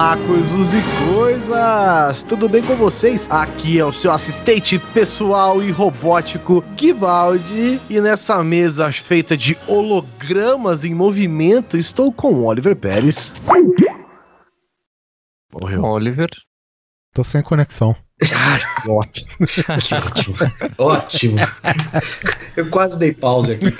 [0.00, 0.80] Olá, coisas e
[1.12, 2.22] coisas!
[2.22, 3.30] Tudo bem com vocês?
[3.30, 10.86] Aqui é o seu assistente pessoal e robótico, Givaldi, e nessa mesa feita de hologramas
[10.86, 13.34] em movimento, estou com o Oliver Pérez.
[15.52, 15.84] Morreu.
[15.84, 16.30] Oliver.
[17.12, 17.94] Tô sem conexão.
[18.34, 18.58] Ah,
[18.90, 19.28] ótimo.
[19.46, 20.36] Que ótimo.
[20.78, 21.38] ótimo.
[22.56, 23.66] Eu quase dei pause aqui.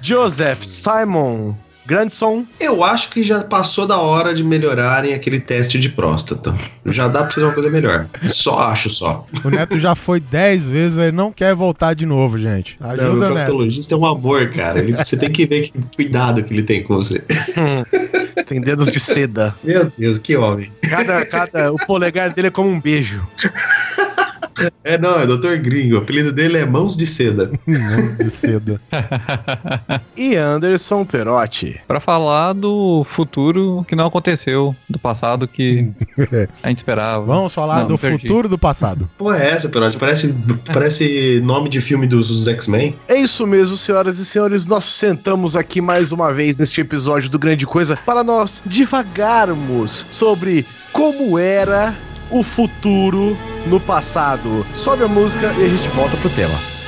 [0.00, 2.44] Joseph Simon Grandson.
[2.60, 6.54] Eu acho que já passou da hora de melhorarem aquele teste de próstata.
[6.86, 8.06] Já dá pra fazer uma coisa melhor.
[8.28, 9.26] Só acho só.
[9.44, 12.76] O Neto já foi 10 vezes, ele não quer voltar de novo, gente.
[12.80, 13.34] Ajuda, Não, o Neto.
[13.46, 14.78] proctologista é um amor, cara.
[14.78, 17.22] Ele- você tem que ver que cuidado que ele tem com você.
[18.46, 19.54] Tem dedos de seda.
[19.62, 20.70] Meu Deus, que homem.
[20.88, 23.20] Cada, cada, o polegar dele é como um beijo.
[24.84, 25.56] É, não, é Dr.
[25.56, 25.96] Gringo.
[25.96, 27.50] O apelido dele é Mãos de Seda.
[27.66, 28.80] Mãos de seda.
[30.16, 31.80] E Anderson Perotti.
[31.88, 35.90] Pra falar do futuro que não aconteceu, do passado que
[36.62, 37.24] a gente esperava.
[37.24, 39.08] Vamos falar Não, do futuro do passado.
[39.16, 39.96] Pô, é essa, Perotti?
[39.96, 42.94] Parece, parece nome de filme dos, dos X-Men.
[43.08, 44.66] É isso mesmo, senhoras e senhores.
[44.66, 50.66] Nós sentamos aqui mais uma vez neste episódio do Grande Coisa para nós divagarmos sobre
[50.92, 51.94] como era
[52.30, 53.36] o futuro
[53.66, 54.64] no passado.
[54.74, 56.79] Sobe a música e a gente volta pro tema.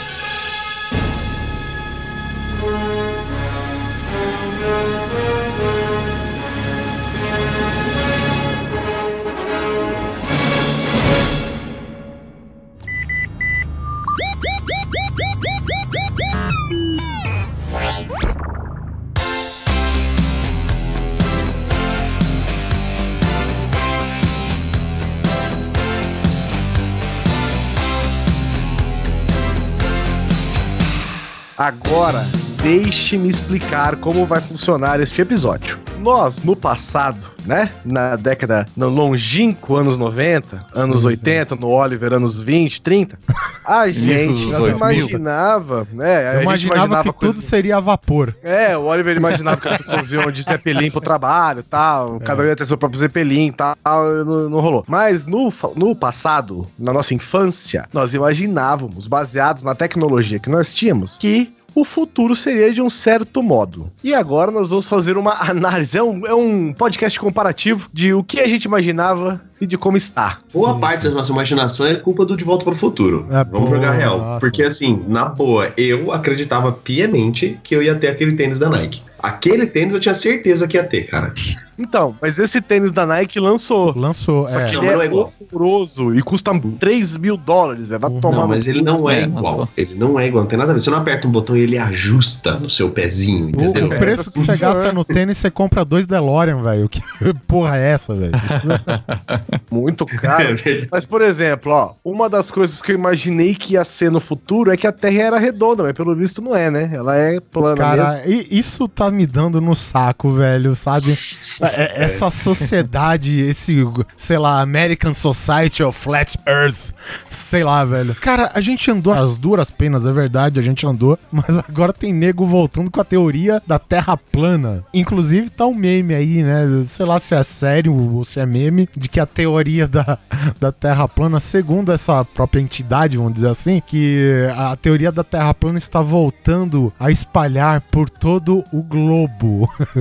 [31.93, 32.25] Agora,
[32.63, 35.79] deixe-me explicar como vai funcionar este episódio.
[35.99, 37.71] Nós, no passado, né?
[37.85, 43.19] Na década, no longínquo anos 90, anos Sim, 80, no Oliver, anos 20, 30,
[43.65, 44.77] a gente 2000.
[44.77, 46.37] imaginava, né?
[46.37, 48.35] Eu gente imaginava, que tudo seria a vapor.
[48.43, 52.43] É, o Oliver imaginava que as pessoas iam de Zeppelin pro trabalho e tal, cada
[52.43, 53.77] um ia ter seu próprio Zeppelin e tal,
[54.25, 54.85] não, não rolou.
[54.89, 61.19] Mas no, no passado, na nossa infância, nós imaginávamos, baseados na tecnologia que nós tínhamos,
[61.19, 63.91] que o futuro seria de um certo modo.
[64.05, 68.23] E agora nós vamos fazer uma análise, é um, é um podcast comparativo de o
[68.23, 70.41] que a gente imaginava e de como está.
[70.53, 71.09] Boa Sim, parte sim.
[71.09, 73.25] da nossa imaginação é culpa do De Volta para o Futuro.
[73.31, 74.19] É, Vamos pô, jogar real.
[74.19, 74.41] nossa.
[74.41, 79.03] Porque assim, na boa, eu acreditava piamente que eu ia ter aquele tênis da Nike.
[79.23, 81.33] Aquele tênis eu tinha certeza que ia ter, cara.
[81.79, 83.93] Então, mas esse tênis da Nike lançou.
[83.97, 84.65] Lançou, Só é.
[84.67, 85.33] que ele não é é igual.
[85.53, 88.01] horroroso e custa 3 mil dólares, velho.
[88.01, 89.59] Vai Não, tomar Não, mas ele não é, É, igual.
[89.59, 89.69] nossa.
[89.77, 90.81] Ele não é igual, não tem nada a ver.
[90.81, 93.87] Você não aperta um botão e ele ajusta no seu pezinho, O, entendeu?
[93.87, 96.89] o preço que você gasta no tênis, você compra dois DeLorean, velho.
[96.89, 97.01] Que
[97.49, 98.33] porra é essa, velho?
[99.71, 100.57] Muito É caro.
[100.57, 100.89] verdade.
[100.91, 104.71] Mas, por exemplo, ó, uma das coisas que eu imaginei que ia ser no futuro
[104.71, 106.91] é que a Terra era redonda, mas pelo visto não é, né?
[106.93, 108.05] Ela é plana mesmo.
[108.05, 111.17] Cara, i- isso tá me dando no saco, velho, sabe?
[111.61, 113.77] É- Essa sociedade, esse,
[114.17, 116.93] sei lá, American Society of Flat Earth,
[117.29, 118.15] sei lá, velho.
[118.17, 122.13] Cara, a gente andou as duras penas, é verdade, a gente andou, mas agora tem
[122.13, 124.85] nego voltando com a teoria da Terra plana.
[124.95, 126.83] Inclusive tá um meme aí, né?
[126.85, 130.19] Sei lá se é sério ou se é meme, de que a teoria da,
[130.59, 135.53] da Terra plana, segundo essa própria entidade, vamos dizer assim, que a teoria da Terra
[135.53, 139.02] plana está voltando a espalhar por todo o globo.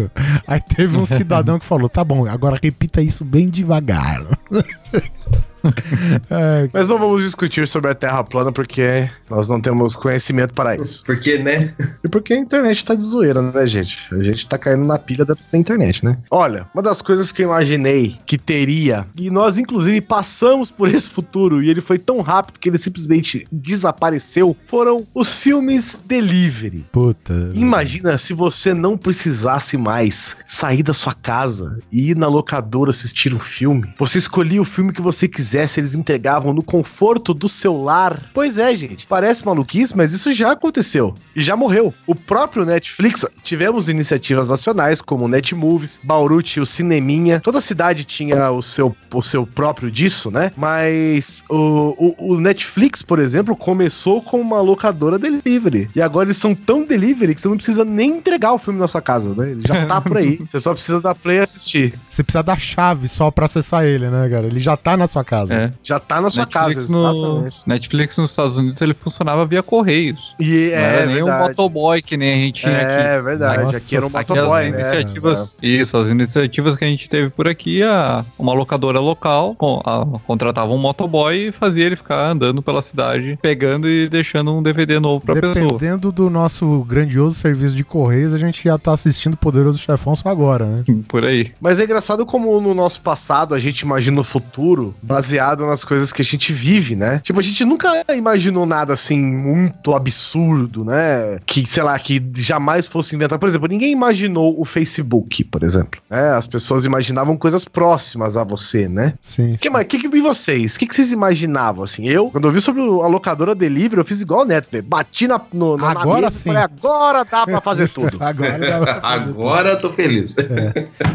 [0.47, 4.21] Aí teve um cidadão que falou: tá bom, agora repita isso bem devagar.
[6.29, 10.75] É, Mas não vamos discutir sobre a Terra plana porque nós não temos conhecimento para
[10.75, 11.03] isso.
[11.05, 11.73] Porque, né?
[12.03, 13.97] E porque a internet tá de zoeira, né, gente?
[14.11, 16.17] A gente tá caindo na pilha da, da internet, né?
[16.29, 21.09] Olha, uma das coisas que eu imaginei que teria, e nós inclusive passamos por esse
[21.09, 26.85] futuro, e ele foi tão rápido que ele simplesmente desapareceu, foram os filmes delivery.
[26.91, 27.33] puta.
[27.53, 33.33] Imagina se você não precisasse mais sair da sua casa e ir na locadora assistir
[33.33, 33.93] um filme.
[33.97, 38.29] Você escolhia o filme que você quisesse quisesse, eles entregavam no conforto do seu lar.
[38.33, 39.05] Pois é, gente.
[39.05, 41.13] Parece maluquice, mas isso já aconteceu.
[41.35, 41.93] E já morreu.
[42.07, 48.49] O próprio Netflix, tivemos iniciativas nacionais como Netmovies, Bauru tinha o Cineminha, toda cidade tinha
[48.51, 50.51] o seu, o seu próprio disso, né?
[50.55, 55.89] Mas o, o, o Netflix, por exemplo, começou com uma locadora delivery.
[55.93, 58.87] E agora eles são tão delivery que você não precisa nem entregar o filme na
[58.87, 59.51] sua casa, né?
[59.51, 60.39] Ele já tá por aí.
[60.51, 61.93] Você só precisa dar play e assistir.
[62.07, 64.45] Você precisa da chave só pra acessar ele, né, cara?
[64.45, 65.40] Ele já tá na sua casa.
[65.49, 65.71] É.
[65.81, 70.35] Já tá na sua Netflix, casa, no, Netflix nos Estados Unidos ele funcionava via correios.
[70.39, 71.49] E Não é, era nem um verdade.
[71.49, 73.07] motoboy que nem a gente tinha aqui.
[73.07, 74.67] É verdade, Nossa, aqui era um Aqui as motoboy, né?
[74.69, 79.81] iniciativas, isso, as iniciativas que a gente teve por aqui, a, uma locadora local com-
[79.85, 84.61] a- contratava um motoboy e fazia ele ficar andando pela cidade, pegando e deixando um
[84.61, 85.53] DVD novo pra pessoa.
[85.53, 90.29] Dependendo do nosso grandioso serviço de correios, a gente já tá assistindo Poderoso Chefão só
[90.29, 90.83] agora, né?
[91.07, 91.51] Por aí.
[91.61, 95.30] Mas é engraçado como no nosso passado a gente imagina o futuro baseado
[95.67, 97.19] nas coisas que a gente vive, né?
[97.23, 101.39] Tipo, a gente nunca imaginou nada assim muito absurdo, né?
[101.45, 103.39] Que, sei lá, que jamais fosse inventado.
[103.39, 106.01] Por exemplo, ninguém imaginou o Facebook, por exemplo.
[106.09, 106.31] Né?
[106.33, 109.13] As pessoas imaginavam coisas próximas a você, né?
[109.21, 109.53] Sim.
[109.53, 110.75] O que, mais- que, que e vocês?
[110.75, 112.07] O que, que vocês imaginavam, assim?
[112.07, 114.83] Eu, quando eu vi sobre a locadora Delivery, eu fiz igual o Neto, velho.
[114.83, 116.49] Bati na, no, na Agora mesa e sim.
[116.49, 118.17] falei, agora dá pra fazer tudo.
[118.19, 119.39] Agora dá pra fazer tudo.
[119.41, 120.35] Agora eu tô feliz.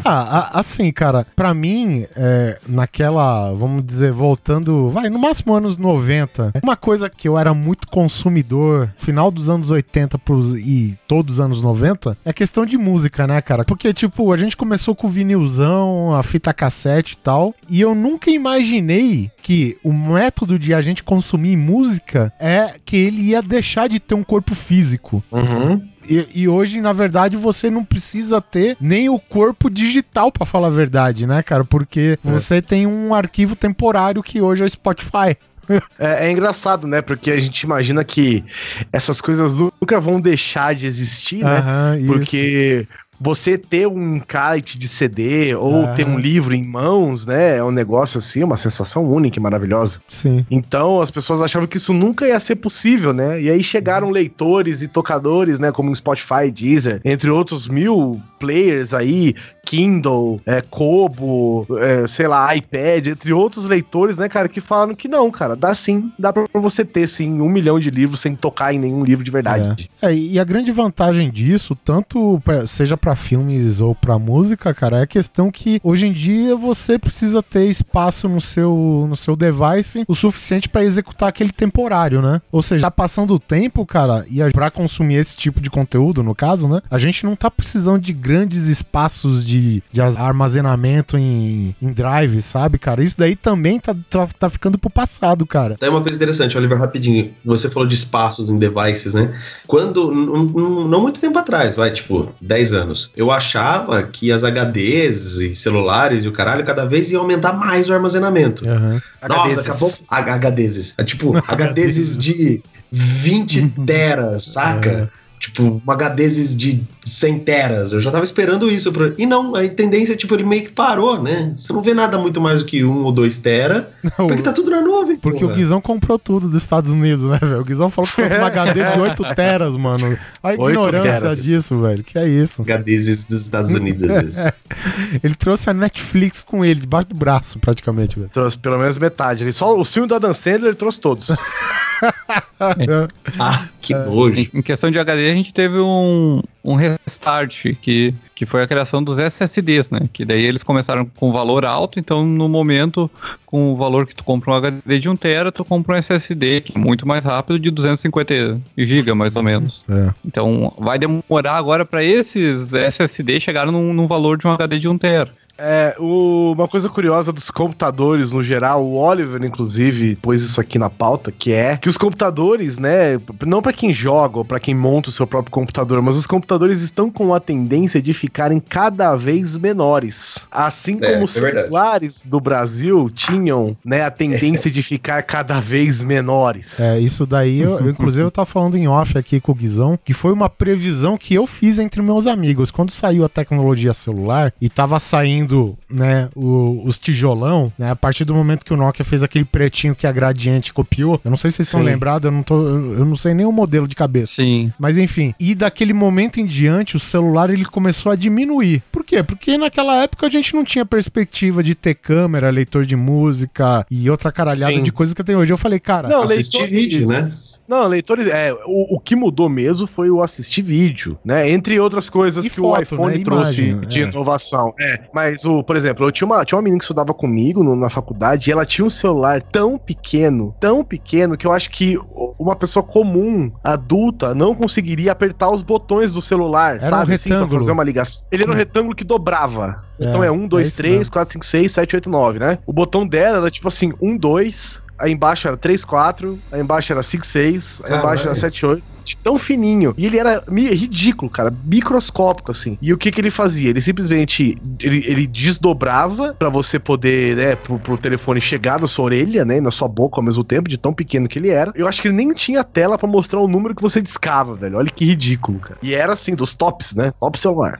[0.04, 5.76] Ah, a- assim, cara, pra mim, é, naquela, vamos dizer, voltando, vai, no máximo anos
[5.76, 11.34] 90, uma coisa que eu era muito consumidor, final dos anos 80 pros, e todos
[11.34, 13.64] os anos 90, é questão de música, né, cara?
[13.64, 17.94] Porque, tipo, a gente começou com o vinilzão, a fita cassete e tal, e eu
[17.94, 23.88] nunca imaginei que o método de a gente consumir música é que ele ia deixar
[23.88, 25.22] de ter um corpo físico.
[25.30, 25.80] Uhum.
[26.04, 30.66] E, e hoje, na verdade, você não precisa ter nem o corpo digital, pra falar
[30.66, 31.62] a verdade, né, cara?
[31.62, 35.36] Porque você tem um arquivo temporário que hoje é o Spotify.
[35.98, 37.02] É, é engraçado, né?
[37.02, 38.44] Porque a gente imagina que
[38.92, 41.58] essas coisas nunca vão deixar de existir, né?
[41.58, 42.86] Aham, isso.
[43.20, 45.94] Você ter um encarte de CD ou Aham.
[45.94, 47.56] ter um livro em mãos, né?
[47.56, 50.00] É um negócio assim, uma sensação única e maravilhosa.
[50.08, 50.44] Sim.
[50.50, 53.40] Então as pessoas achavam que isso nunca ia ser possível, né?
[53.40, 55.72] E aí chegaram leitores e tocadores, né?
[55.72, 59.34] Como Spotify, Deezer, entre outros mil players aí,
[59.66, 65.08] Kindle, é, Kobo, é, sei lá, iPad, entre outros leitores, né, cara, que falaram que
[65.08, 68.72] não, cara, dá sim, dá pra você ter sim um milhão de livros sem tocar
[68.72, 69.90] em nenhum livro de verdade.
[70.00, 74.98] É, e a grande vantagem disso, tanto pra- seja pra filmes ou pra música, cara,
[75.00, 79.34] é a questão que hoje em dia você precisa ter espaço no seu, no seu
[79.34, 82.40] device o suficiente pra executar aquele temporário, né?
[82.52, 86.22] Ou seja, tá passando o tempo, cara, e a- pra consumir esse tipo de conteúdo,
[86.22, 86.80] no caso, né?
[86.90, 92.78] A gente não tá precisando de grandes espaços de, de armazenamento em, em drive, sabe,
[92.78, 93.02] cara?
[93.02, 95.76] Isso daí também tá, tá, tá ficando pro passado, cara.
[95.78, 97.32] Tem uma coisa interessante, Oliver, rapidinho.
[97.44, 99.34] Você falou de espaços em devices, né?
[99.66, 105.54] Quando, não muito tempo atrás, vai, tipo, 10 anos, eu achava que as HDs e
[105.54, 108.68] celulares e o caralho cada vez ia aumentar mais o armazenamento.
[108.68, 109.02] Aham.
[109.28, 109.90] Nossa, acabou.
[110.08, 110.94] HDs.
[110.96, 115.10] É, tipo, HDs de 20 teras, saca?
[115.46, 117.92] Tipo, um HDs de 100 teras.
[117.92, 118.90] Eu já tava esperando isso.
[118.90, 119.12] Pra...
[119.16, 121.52] E não, a tendência, tipo, ele meio que parou, né?
[121.56, 124.72] Você não vê nada muito mais do que um ou dois tera, porque tá tudo
[124.72, 125.16] na nuvem.
[125.16, 125.52] Porque porra.
[125.52, 127.60] o Guizão comprou tudo dos Estados Unidos, né, velho?
[127.60, 130.18] O Guizão falou que fosse uma HD de 8 teras, mano.
[130.42, 132.02] A ignorância disso, velho.
[132.02, 132.62] Que é isso?
[132.62, 134.52] HDs dos Estados Unidos, às vezes.
[135.22, 138.30] Ele trouxe a Netflix com ele, debaixo do braço, praticamente, velho.
[138.32, 139.44] Trouxe pelo menos metade.
[139.44, 141.30] Ele só o filme do Adam Sandler ele trouxe todos.
[143.38, 144.40] Ah, que nojo.
[144.40, 148.66] Em, em questão de HD, a gente teve um, um restart, que, que foi a
[148.66, 150.08] criação dos SSDs, né?
[150.12, 153.10] Que daí eles começaram com valor alto, então no momento,
[153.44, 156.62] com o valor que tu compra um HD de 1 tera, tu compra um SSD,
[156.62, 159.84] que é muito mais rápido, de 250 GB, mais ou menos.
[159.88, 160.14] É.
[160.24, 164.88] Então vai demorar agora para esses SSD chegarem num, num valor de um HD de
[164.88, 165.30] 1 tera.
[165.58, 170.78] É, o- uma coisa curiosa dos computadores no geral, o Oliver, inclusive, pôs isso aqui
[170.78, 174.74] na pauta, que é que os computadores, né, não pra quem joga ou pra quem
[174.74, 179.14] monta o seu próprio computador, mas os computadores estão com a tendência de ficarem cada
[179.16, 180.46] vez menores.
[180.50, 185.60] Assim É, como os é celulares do Brasil tinham, né, a tendência de ficar cada
[185.60, 186.78] vez menores.
[186.80, 189.98] É, isso daí, eu, eu, inclusive, eu tava falando em off aqui com o Guizão,
[190.04, 192.70] que foi uma previsão que eu fiz entre meus amigos.
[192.70, 197.96] Quando saiu a tecnologia celular e tava saindo vindo, né, o- os tijolão, né, a
[197.96, 201.36] partir do momento que o Nokia fez aquele pretinho que a Gradiente copiou, eu não
[201.36, 203.94] sei se vocês estão lembrados, eu não, tô, eu não sei nem o modelo de
[203.94, 204.34] cabeça.
[204.36, 204.72] Sim.
[204.78, 208.82] Mas enfim, e daquele momento em diante, o celular ele começou a diminuir.
[208.90, 209.22] Por quê?
[209.22, 214.10] Porque naquela época a gente não tinha perspectiva de ter câmera, leitor de música e
[214.10, 214.82] outra caralhada Sim.
[214.82, 215.52] de coisa que tem hoje.
[215.52, 217.30] Eu falei, cara, Não, Assistir leitores- vídeo, né?
[217.68, 218.26] Não, leitores.
[218.26, 221.48] É, o, o que mudou mesmo foi o assistir vídeo, né?
[221.50, 223.24] Entre outras coisas E que foto, o iPhone né?
[223.24, 224.08] trouxe Imagem, de é.
[224.08, 224.74] inovação.
[224.80, 225.00] É.
[225.12, 227.90] Mas, o, por exemplo, eu tinha uma, tinha uma menina que estudava comigo no- na
[227.90, 231.96] faculdade e ela tinha um celular tão pequeno, tão pequeno, que eu acho que
[232.38, 237.14] uma pessoa comum, adulta, não conseguiria apertar os botões do celular, Era um sabe?
[237.14, 237.60] assim, pra retângulo.
[237.60, 238.26] fazer uma ligação.
[238.30, 239.76] Ele era um retângulo que dobrava.
[240.00, 241.12] É, então é 1, é 2, isso 3, mesmo.
[241.12, 242.58] 4, 5, 6, 7, 8, 9, né?
[242.66, 246.92] O botão dela era tipo assim, 1, 2, aí embaixo era 3, 4, aí embaixo
[246.92, 248.40] era 5, 6, aí embaixo era Caralho.
[248.40, 248.95] 7, 8.
[249.06, 249.94] De Tão fininho.
[249.96, 251.52] E ele era ridículo, cara.
[251.64, 252.76] Microscópico, assim.
[252.80, 253.70] E o que que ele fazia?
[253.70, 254.56] Ele simplesmente.
[254.80, 259.60] Ele, ele desdobrava pra você poder, né, pro, pro telefone chegar na sua orelha, né,
[259.60, 261.72] na sua boca ao mesmo tempo, de tão pequeno que ele era.
[261.74, 264.78] Eu acho que ele nem tinha tela pra mostrar o número que você discava, velho.
[264.78, 265.78] Olha que ridículo, cara.
[265.82, 267.12] E era assim, dos tops, né?
[267.20, 267.78] Top celular.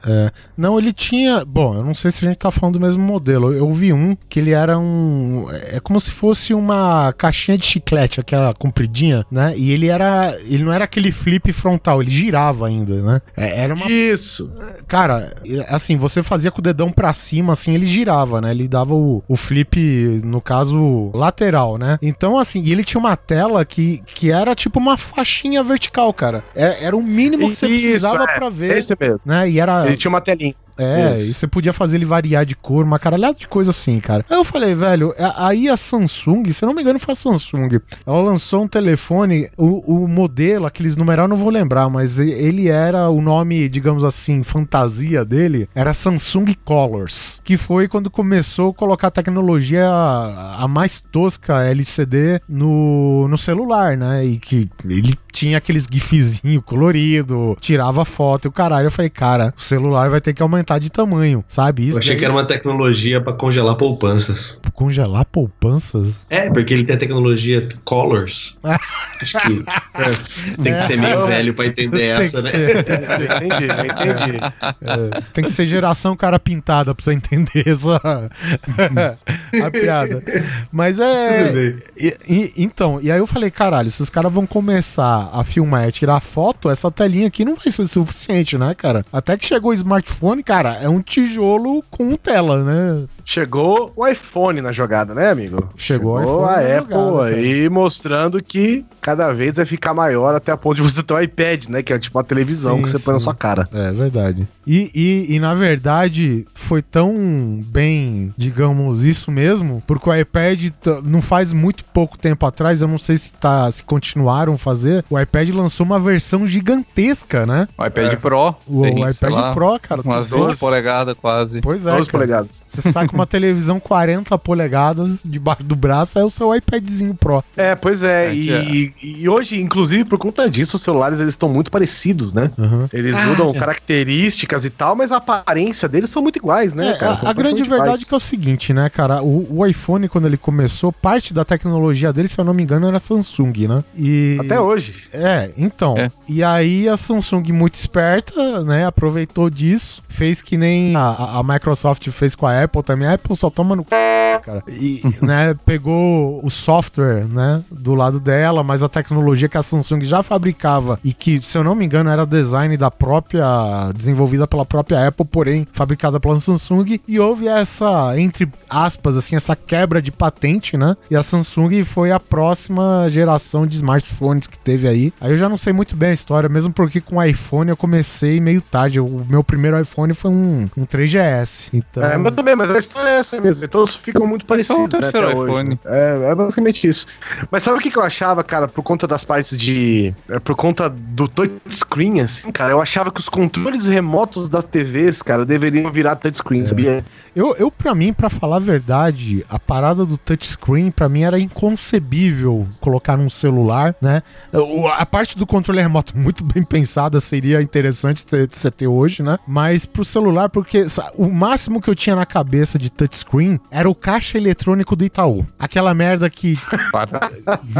[0.57, 1.43] Não, ele tinha.
[1.45, 3.53] Bom, eu não sei se a gente tá falando do mesmo modelo.
[3.53, 5.45] Eu vi um que ele era um.
[5.71, 9.53] É como se fosse uma caixinha de chiclete, aquela compridinha, né?
[9.57, 10.35] E ele era.
[10.45, 13.21] Ele não era aquele flip frontal, ele girava ainda, né?
[13.35, 13.89] É, Era uma.
[13.91, 14.49] Isso.
[14.87, 15.33] Cara,
[15.67, 18.51] assim, você fazia com o dedão pra cima, assim, ele girava, né?
[18.51, 19.77] Ele dava o, o flip,
[20.23, 21.97] no caso, lateral, né?
[22.01, 26.43] Então, assim, e ele tinha uma tela que, que era tipo uma faixinha vertical, cara.
[26.55, 28.35] Era, era o mínimo que você Isso, precisava é.
[28.35, 28.77] pra ver.
[28.77, 29.19] Esse mesmo.
[29.25, 29.49] Né?
[29.49, 29.85] E era.
[29.87, 30.55] Ele tinha uma telinha.
[30.77, 31.23] É, Isso.
[31.23, 34.25] e você podia fazer ele variar de cor, uma caralhada de coisa assim, cara.
[34.29, 37.79] Aí eu falei, velho, aí a Samsung, se eu não me engano foi a Samsung,
[38.05, 42.67] ela lançou um telefone, o, o modelo, aqueles numeral eu não vou lembrar, mas ele
[42.67, 48.73] era o nome, digamos assim, fantasia dele, era Samsung Colors, que foi quando começou a
[48.73, 54.25] colocar a tecnologia a, a mais tosca LCD no, no celular, né?
[54.25, 58.87] E que ele tinha aqueles gifzinho colorido, tirava foto e o caralho.
[58.87, 61.89] Eu falei, cara, o celular vai ter que aumentar de tamanho, sabe?
[61.89, 64.59] Eu achei daí- que era uma tecnologia pra congelar poupanças.
[64.73, 66.15] Congelar poupanças?
[66.27, 68.55] É, porque ele tem a tecnologia Colors.
[69.21, 69.63] Acho que
[69.95, 71.27] é, tem que ser meio É.
[71.27, 72.51] velho pra entender Tem essa, que né?
[72.51, 73.21] ser, tem que ser.
[73.23, 74.37] Entendi, entendi.
[74.81, 77.99] É, você tem que ser geração cara pintada pra você entender essa
[79.63, 80.23] a piada.
[80.71, 81.73] Mas é.
[81.97, 85.87] E- e- então, e aí eu falei, caralho, se os caras vão começar a filmar
[85.87, 89.05] e tirar foto, essa telinha aqui não vai ser suficiente, né, cara?
[89.11, 93.07] Até que chegou o smartphone, cara, é um tijolo com tela, né?
[93.29, 95.67] Chegou o iPhone na jogada, né, amigo?
[95.75, 97.35] Chegou o a Apple jogada, cara.
[97.35, 101.19] aí mostrando que cada vez vai ficar maior até a ponto de você ter um
[101.19, 101.83] iPad, né?
[101.83, 103.23] Que é tipo uma televisão Sim, que você põe na sim.
[103.25, 103.67] sua cara.
[103.73, 104.47] É verdade.
[104.65, 110.59] E, e, e, na verdade foi tão bem, digamos, isso mesmo, porque o iPad
[111.05, 115.05] não faz muito pouco tempo atrás, eu não sei se, tá, se continuaram a fazer,
[115.09, 117.67] o iPad lançou uma versão gigantesca, né?
[117.77, 118.55] O iPad Pro.
[118.67, 120.01] O, tem, iPad lá, Pro, cara.
[120.01, 121.61] Umas doze- 20 polegadas quase.
[121.61, 122.11] Pois é, 12 cara.
[122.11, 122.63] polegadas.
[122.67, 127.43] Você saca uma televisão 40 polegadas debaixo do braço, é o seu iPadzinho Pro.
[127.55, 128.27] É, pois é.
[128.29, 132.51] É, e, e hoje, inclusive, por conta disso, os celulares eles estão muito parecidos, né?
[132.57, 132.87] Uhum.
[132.93, 133.27] Eles Cara.
[133.27, 137.19] mudam características e tal, mas a aparência deles são muito iguais, né, É, cara?
[137.23, 138.03] a, a grande verdade é iguais.
[138.03, 139.21] que é o seguinte, né, cara?
[139.23, 142.87] O, o iPhone, quando ele começou, parte da tecnologia dele, se eu não me engano,
[142.87, 143.83] era Samsung, né?
[143.95, 144.37] E...
[144.39, 144.93] Até hoje.
[145.13, 145.95] É, então.
[145.97, 146.11] É.
[146.27, 152.09] E aí a Samsung, muito esperta, né, aproveitou disso, fez que nem a- a Microsoft
[152.09, 153.06] fez com a Apple também.
[153.13, 154.63] Apple só toma no c, cara.
[154.67, 160.01] E, né, pegou o software, né, do lado dela, mas a tecnologia que a Samsung
[160.03, 164.65] já fabricava e que, se eu não me engano, era design da própria, desenvolvida pela
[164.65, 166.99] própria Apple, porém fabricada pela Samsung.
[167.07, 170.95] E houve essa, entre aspas, assim, essa quebra de patente, né?
[171.09, 175.13] E a Samsung foi a próxima geração de smartphones que teve aí.
[175.19, 177.77] Aí eu já não sei muito bem a história, mesmo porque com o iPhone eu
[177.77, 178.99] comecei meio tarde.
[178.99, 181.69] O meu primeiro iPhone foi um, um 3GS.
[181.73, 182.03] Então.
[182.03, 183.67] É, mas também, mas a história é essa mesmo.
[183.67, 185.69] Todos ficam muito parecidos, Só o né, terceiro até hoje, iPhone.
[185.69, 185.77] né?
[185.85, 187.05] É, é basicamente isso.
[187.51, 190.13] Mas sabe o que, que eu achava, cara, por conta das partes de...
[190.29, 195.21] é, por conta do touchscreen, assim, cara, eu achava que os controles remotos das TVs,
[195.21, 197.03] cara, deveriam virar touchscreen, sabia?
[197.35, 201.39] Eu, eu, pra mim, pra falar a verdade, a parada do touchscreen, pra mim era
[201.39, 204.21] inconcebível colocar num celular, né?
[204.53, 209.21] O- A parte do controle remoto muito bem pensada seria interessante ter- você ter hoje,
[209.23, 209.37] né?
[209.47, 210.85] Mas pro celular, porque
[211.15, 215.45] o máximo que eu tinha na cabeça de touchscreen era o caixa eletrônico do Itaú.
[215.59, 216.57] Aquela merda que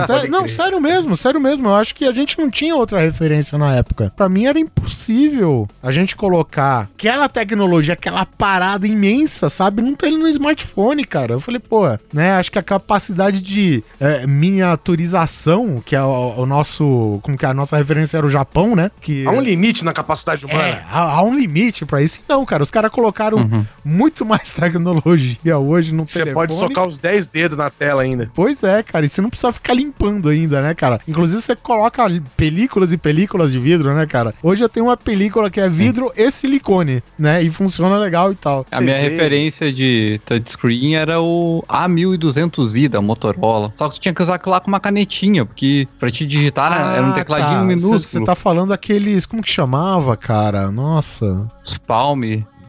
[0.06, 1.68] Sé- não, sério mesmo, sério mesmo.
[1.70, 4.12] Eu acho que a gente não tinha outra referência na época.
[4.16, 9.82] Pra mim era impossível a gente colocar aquela tecnologia, aquela parada imensa, sabe?
[9.82, 11.34] Não tem no smartphone, cara.
[11.34, 11.84] Eu falei, pô,
[12.14, 12.34] né?
[12.34, 17.20] Acho que a capacidade de é, miniaturização, que é o, o nosso.
[17.24, 17.50] Como que é?
[17.50, 18.92] A nossa referência era o Japão, né?
[19.02, 19.26] Que.
[19.28, 20.84] Há um limite na capacidade É, humana.
[20.92, 22.22] há, há um limite pra isso.
[22.28, 23.38] Não, cara, os caras colocaram
[23.84, 26.34] muito mais tecnologia hoje no Você telefone.
[26.48, 28.30] pode socar os 10 dedos na tela ainda.
[28.34, 31.00] Pois é, cara, e você não precisa ficar limpando ainda, né, cara?
[31.08, 34.34] Inclusive você coloca películas e películas de vidro, né, cara?
[34.42, 37.42] Hoje eu tenho uma película que é vidro e silicone, né?
[37.42, 38.66] E funciona legal e tal.
[38.72, 43.74] A minha referência de touchscreen era o A1200i da Motorola.
[43.76, 46.72] Só que você tinha que usar aquilo lá com uma canetinha, porque pra te digitar
[46.72, 48.00] né, era um tecladinho minúsculo.
[48.00, 49.26] Você tá falando aqueles.
[49.26, 50.72] Como que chamava, cara?
[50.72, 51.50] Nossa.
[51.86, 52.22] Palm,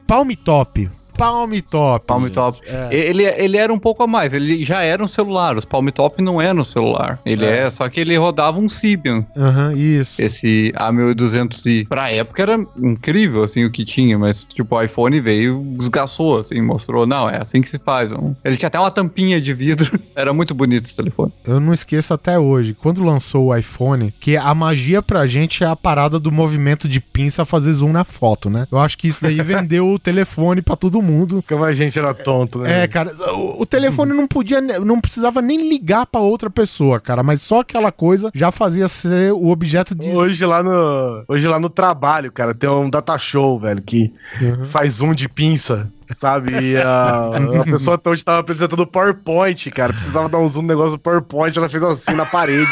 [0.07, 0.89] Palm Top.
[1.19, 2.07] Palm Top.
[2.07, 2.35] Palm gente.
[2.35, 2.61] Top.
[2.65, 2.89] É.
[2.93, 5.57] Ele, ele era um pouco a mais, ele já era um celular.
[5.57, 7.21] Os Palm Top não eram um celular.
[7.27, 9.27] Ele é, só que ele rodava um Symbian.
[9.37, 10.23] Aham, isso.
[10.23, 11.89] Esse A1200i.
[11.89, 16.61] Pra época era incrível, assim, o que tinha, mas, tipo, o iPhone veio, desgaçou, assim,
[16.63, 18.13] mostrou, não, é assim que se faz.
[18.45, 19.99] Ele tinha até uma tampinha de vidro.
[20.15, 21.33] Era muito bonito esse telefone.
[21.47, 25.67] Eu não esqueço até hoje, quando lançou o iPhone, que a magia pra gente é
[25.67, 28.67] a parada do movimento de pinça fazer zoom na foto, né?
[28.71, 31.08] Eu acho que isso daí vendeu o telefone pra todo mundo.
[31.49, 32.85] Como a gente era tonto, né?
[32.85, 37.23] É, cara, o, o telefone não podia, não precisava nem ligar pra outra pessoa, cara,
[37.23, 40.11] mas só aquela coisa já fazia ser o objeto de.
[40.11, 44.67] Hoje lá no hoje lá no trabalho, cara, tem um data show, velho, que Uhum.
[44.67, 46.77] faz zoom de pinça, sabe?
[46.79, 50.69] A, a pessoa até hoje tava apresentando o PowerPoint, cara, precisava dar um zoom no
[50.69, 52.71] negócio do PowerPoint, ela fez assim na parede.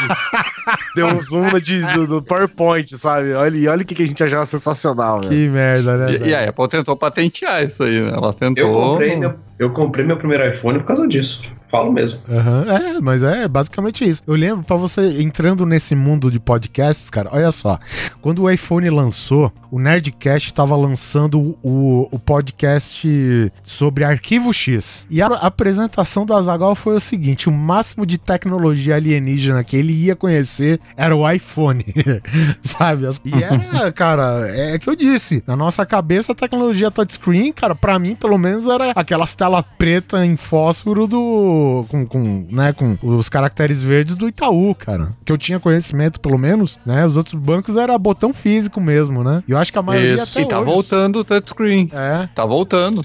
[0.95, 3.33] Deu um zoom no, de- do, do PowerPoint, sabe?
[3.33, 5.31] Olha, olha o que, que a gente achava sensacional, velho.
[5.31, 6.11] Que merda, né?
[6.23, 8.11] E, e a Apple tentou patentear isso aí, né?
[8.13, 8.63] Ela tentou.
[8.65, 11.41] Eu comprei, meu, eu comprei meu primeiro iPhone por causa disso.
[11.69, 12.19] Falo mesmo.
[12.29, 14.21] Aham, É, mas é basicamente isso.
[14.25, 17.77] Eu lembro, pra você entrando nesse mundo de podcasts, cara, olha só.
[18.21, 25.05] Quando o iPhone lançou, o Nerdcast tava lançando o, o podcast sobre Arquivo X.
[25.09, 29.93] E a apresentação do Azagal foi o seguinte: o máximo de tecnologia alienígena que ele
[29.93, 31.85] ia conhecer era o iPhone.
[32.61, 33.05] Sabe?
[33.25, 35.43] E era, cara, é que eu disse.
[35.45, 40.25] Na nossa cabeça, a tecnologia touchscreen, cara, pra mim, pelo menos, era aquelas tela preta
[40.25, 41.57] em fósforo do.
[41.89, 45.09] Com, com, né, com os caracteres verdes do Itaú, cara.
[45.25, 47.05] Que eu tinha conhecimento, pelo menos, né?
[47.05, 49.43] Os outros bancos era botão físico mesmo, né?
[49.47, 50.37] E eu acho que a maioria Isso.
[50.39, 51.89] até E tá hoje- voltando o touchscreen.
[51.93, 52.27] É.
[52.33, 53.01] Tá voltando.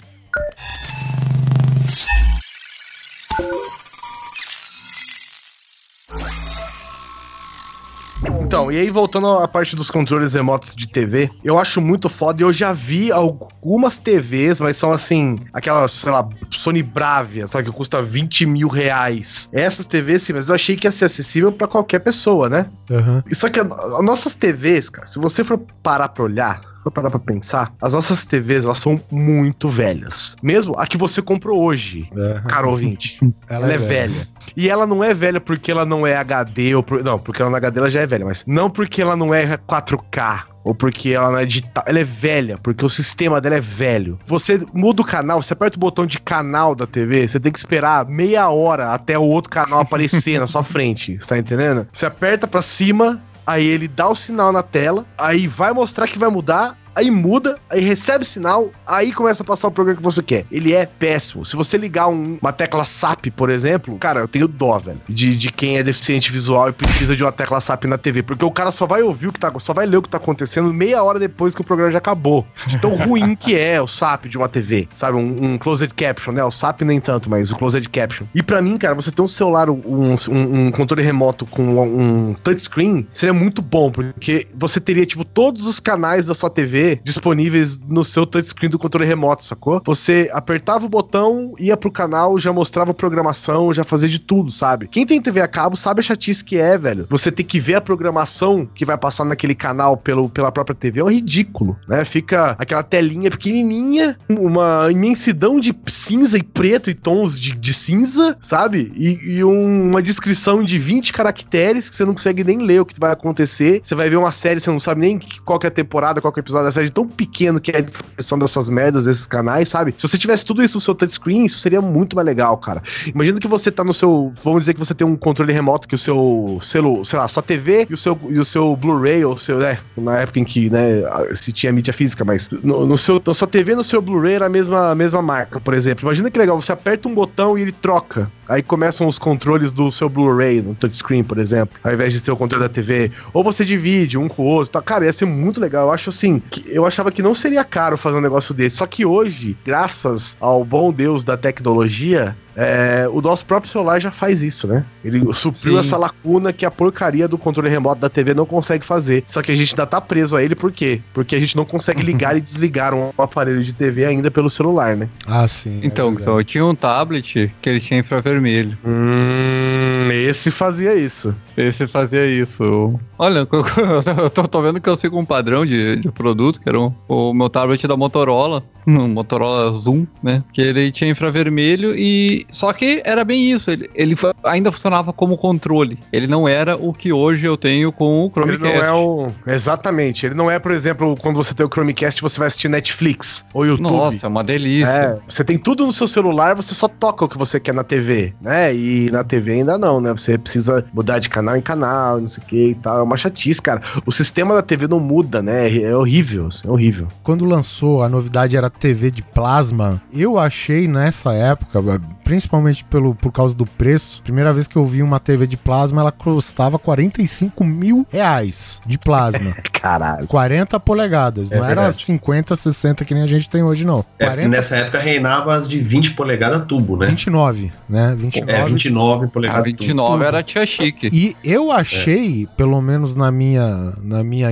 [8.41, 12.43] Então, e aí voltando à parte dos controles remotos de TV, eu acho muito foda
[12.43, 17.71] e eu já vi algumas TVs, mas são assim, aquelas, sei lá, Sony Bravia, sabe,
[17.71, 19.49] que custa 20 mil reais.
[19.53, 22.67] Essas TVs, sim, mas eu achei que ia ser acessível pra qualquer pessoa, né?
[22.91, 23.23] Aham.
[23.33, 27.11] Só que a- as nossas TVs, cara, se você for parar pra olhar, for parar
[27.11, 30.37] pra pensar, as nossas TVs, elas são muito velhas.
[30.43, 32.41] Mesmo a que você comprou hoje, É.
[32.49, 33.19] caro ouvinte.
[33.49, 34.27] Ela, é, velha.
[34.57, 37.51] E ela não é velha porque ela não é HD ou por- não, porque ela
[37.51, 41.11] na HD ela já é velha, mas não porque ela não é 4K ou porque
[41.11, 41.85] ela não é digital.
[41.87, 44.19] Ela é velha, porque o sistema dela é velho.
[44.27, 47.59] Você muda o canal, você aperta o botão de canal da TV, você tem que
[47.59, 51.17] esperar meia hora até o outro canal aparecer na sua frente.
[51.21, 51.87] Você tá entendendo?
[51.93, 56.19] Você aperta pra cima, aí ele dá o sinal na tela, aí vai mostrar que
[56.19, 60.23] vai mudar, aí muda, aí recebe sinal, aí começa a passar o programa que você
[60.23, 60.45] quer.
[60.51, 61.45] Ele é péssimo.
[61.45, 65.37] Se você ligar um- uma tecla SAP, por exemplo, cara, eu tenho dó, velho, de,
[65.37, 68.51] de quem é deficiente visual e precisa de uma tecla SAP na TV, porque o
[68.51, 71.03] cara só vai ouvir o que tá, só vai ler o que tá acontecendo meia
[71.03, 72.47] hora depois que o programa já acabou.
[72.67, 75.17] De tão ruim que é o SAP de uma TV, sabe?
[75.17, 76.45] Um, um closed caption, né?
[76.45, 78.27] O SAP nem tanto, mas o closed caption.
[78.35, 79.81] E pra mim, cara, você ter um celular, um,
[80.29, 85.67] um- um controle remoto com um touchscreen seria muito bom, porque você teria, tipo, todos
[85.67, 89.81] os canais da sua TV disponíveis no seu touchscreen do controle remoto, sacou?
[89.85, 94.51] Você apertava o botão, ia pro canal, já mostrava a programação, já fazia de tudo,
[94.51, 94.89] sabe?
[94.89, 97.07] Quem tem TV a cabo sabe a chatice que é, velho.
[97.09, 101.01] Você ter que ver a programação que vai passar naquele canal pelo, pela própria TV
[101.01, 102.05] é um ridículo, né?
[102.05, 108.37] Fica aquela telinha pequenininha, uma imensidão de cinza e preto e tons de, de cinza,
[108.41, 108.93] sabe?
[108.97, 112.87] E, e um- uma descrição de 20 caracteres que você não consegue nem ler o
[112.87, 113.81] que vai acontecer.
[113.83, 116.39] Você vai ver uma série, você não sabe nem qual é a temporada, qual é
[116.39, 119.95] o episódio capacidade tão pequena que é a descrição dessas merdas, desses canais, sabe?
[119.97, 122.83] Se você tivesse tudo isso no seu touchscreen, isso seria muito mais legal, cara.
[123.07, 124.33] Imagina que você tá no seu.
[124.43, 127.43] Vamos dizer que você tem um controle remoto que o seu celu, sei lá, sua
[127.43, 129.79] TV e o seu, e o seu Blu-ray, ou seu, né?
[129.97, 131.03] Na época em que, né,
[131.35, 134.47] se tinha mídia física, mas no, no seu, sua TV e no seu Blu-ray era
[134.47, 136.07] a mesma, a mesma marca, por exemplo.
[136.07, 138.31] Imagina que legal, você aperta um botão e ele troca.
[138.53, 142.33] Aí começam os controles do seu Blu-ray no touchscreen, por exemplo, ao invés de ser
[142.33, 143.11] o controle da TV.
[143.33, 144.73] Ou você divide um com o outro.
[144.73, 144.83] Tá?
[144.83, 145.87] Cara, ia ser muito legal.
[145.87, 148.77] Eu acho assim, eu achava que não seria caro fazer um negócio desse.
[148.77, 154.11] Só que hoje, graças ao bom Deus da tecnologia, é, o nosso próprio celular já
[154.11, 154.85] faz isso, né?
[155.05, 155.79] Ele supriu Sim.
[155.79, 159.25] essa lacuna que a porcaria do controle remoto da TV não consegue fazer.
[159.27, 161.01] Só que a gente ainda tá preso a ele, por quê?
[161.15, 164.97] Porque a gente não consegue ligar e desligar um aparelho de TV ainda pelo celular,
[164.97, 165.09] né?
[165.27, 165.81] Ah, sim.
[165.83, 168.77] é Então, só eu tinha um tablet que ele tinha infravermelho.
[168.85, 171.35] Hum, esse fazia isso.
[171.57, 172.99] Esse fazia isso.
[173.19, 173.47] Olha,
[174.23, 176.93] eu tô, tô vendo que eu sigo um padrão de, de produto, que era o,
[177.09, 180.43] o meu tablet da Motorola, um Motorola Zoom, né?
[180.53, 182.42] Que ele tinha infravermelho e.
[182.51, 185.99] Só que era bem isso, ele, ele ainda funcionava como controle.
[186.13, 188.79] Ele não era o que hoje eu tenho com o Ele Chromecast.
[188.79, 189.29] não é o.
[189.47, 190.27] Exatamente.
[190.27, 193.67] Ele não é, por exemplo, quando você tem o Chromecast, você vai assistir Netflix ou
[193.67, 193.91] YouTube.
[193.93, 194.91] Nossa, é uma delícia.
[194.91, 197.85] É, você tem tudo no seu celular, você só toca o que você quer na
[197.85, 198.75] TV, né?
[198.75, 200.13] E na TV ainda não, né?
[200.13, 202.99] Você precisa mudar de canal em canal, não sei o que e tal.
[202.99, 203.83] É uma chatice, cara.
[204.05, 205.73] O sistema da TV não muda, né?
[205.77, 207.09] É horrível, é horrível.
[207.23, 210.01] Quando lançou, a novidade era TV de plasma.
[210.13, 211.81] Eu achei nessa época,
[212.25, 216.01] principalmente pelo, por causa do preço, primeira vez que eu vi uma TV de plasma,
[216.01, 219.55] ela custava 45 mil reais de plasma.
[219.73, 220.27] Caralho.
[220.27, 222.05] 40 polegadas, É não era verdade.
[222.05, 224.05] 50, 60 que nem a gente tem hoje, não.
[224.19, 227.07] É, 40, nessa época reinava as de 20 polegadas tubo, né?
[227.07, 228.15] 29, né?
[228.17, 228.53] 29.
[228.53, 230.25] É, 29 A polegadas 29 tubo.
[230.25, 231.09] era a tia chique.
[231.13, 234.51] E eu achei, pelo menos na minha, na minha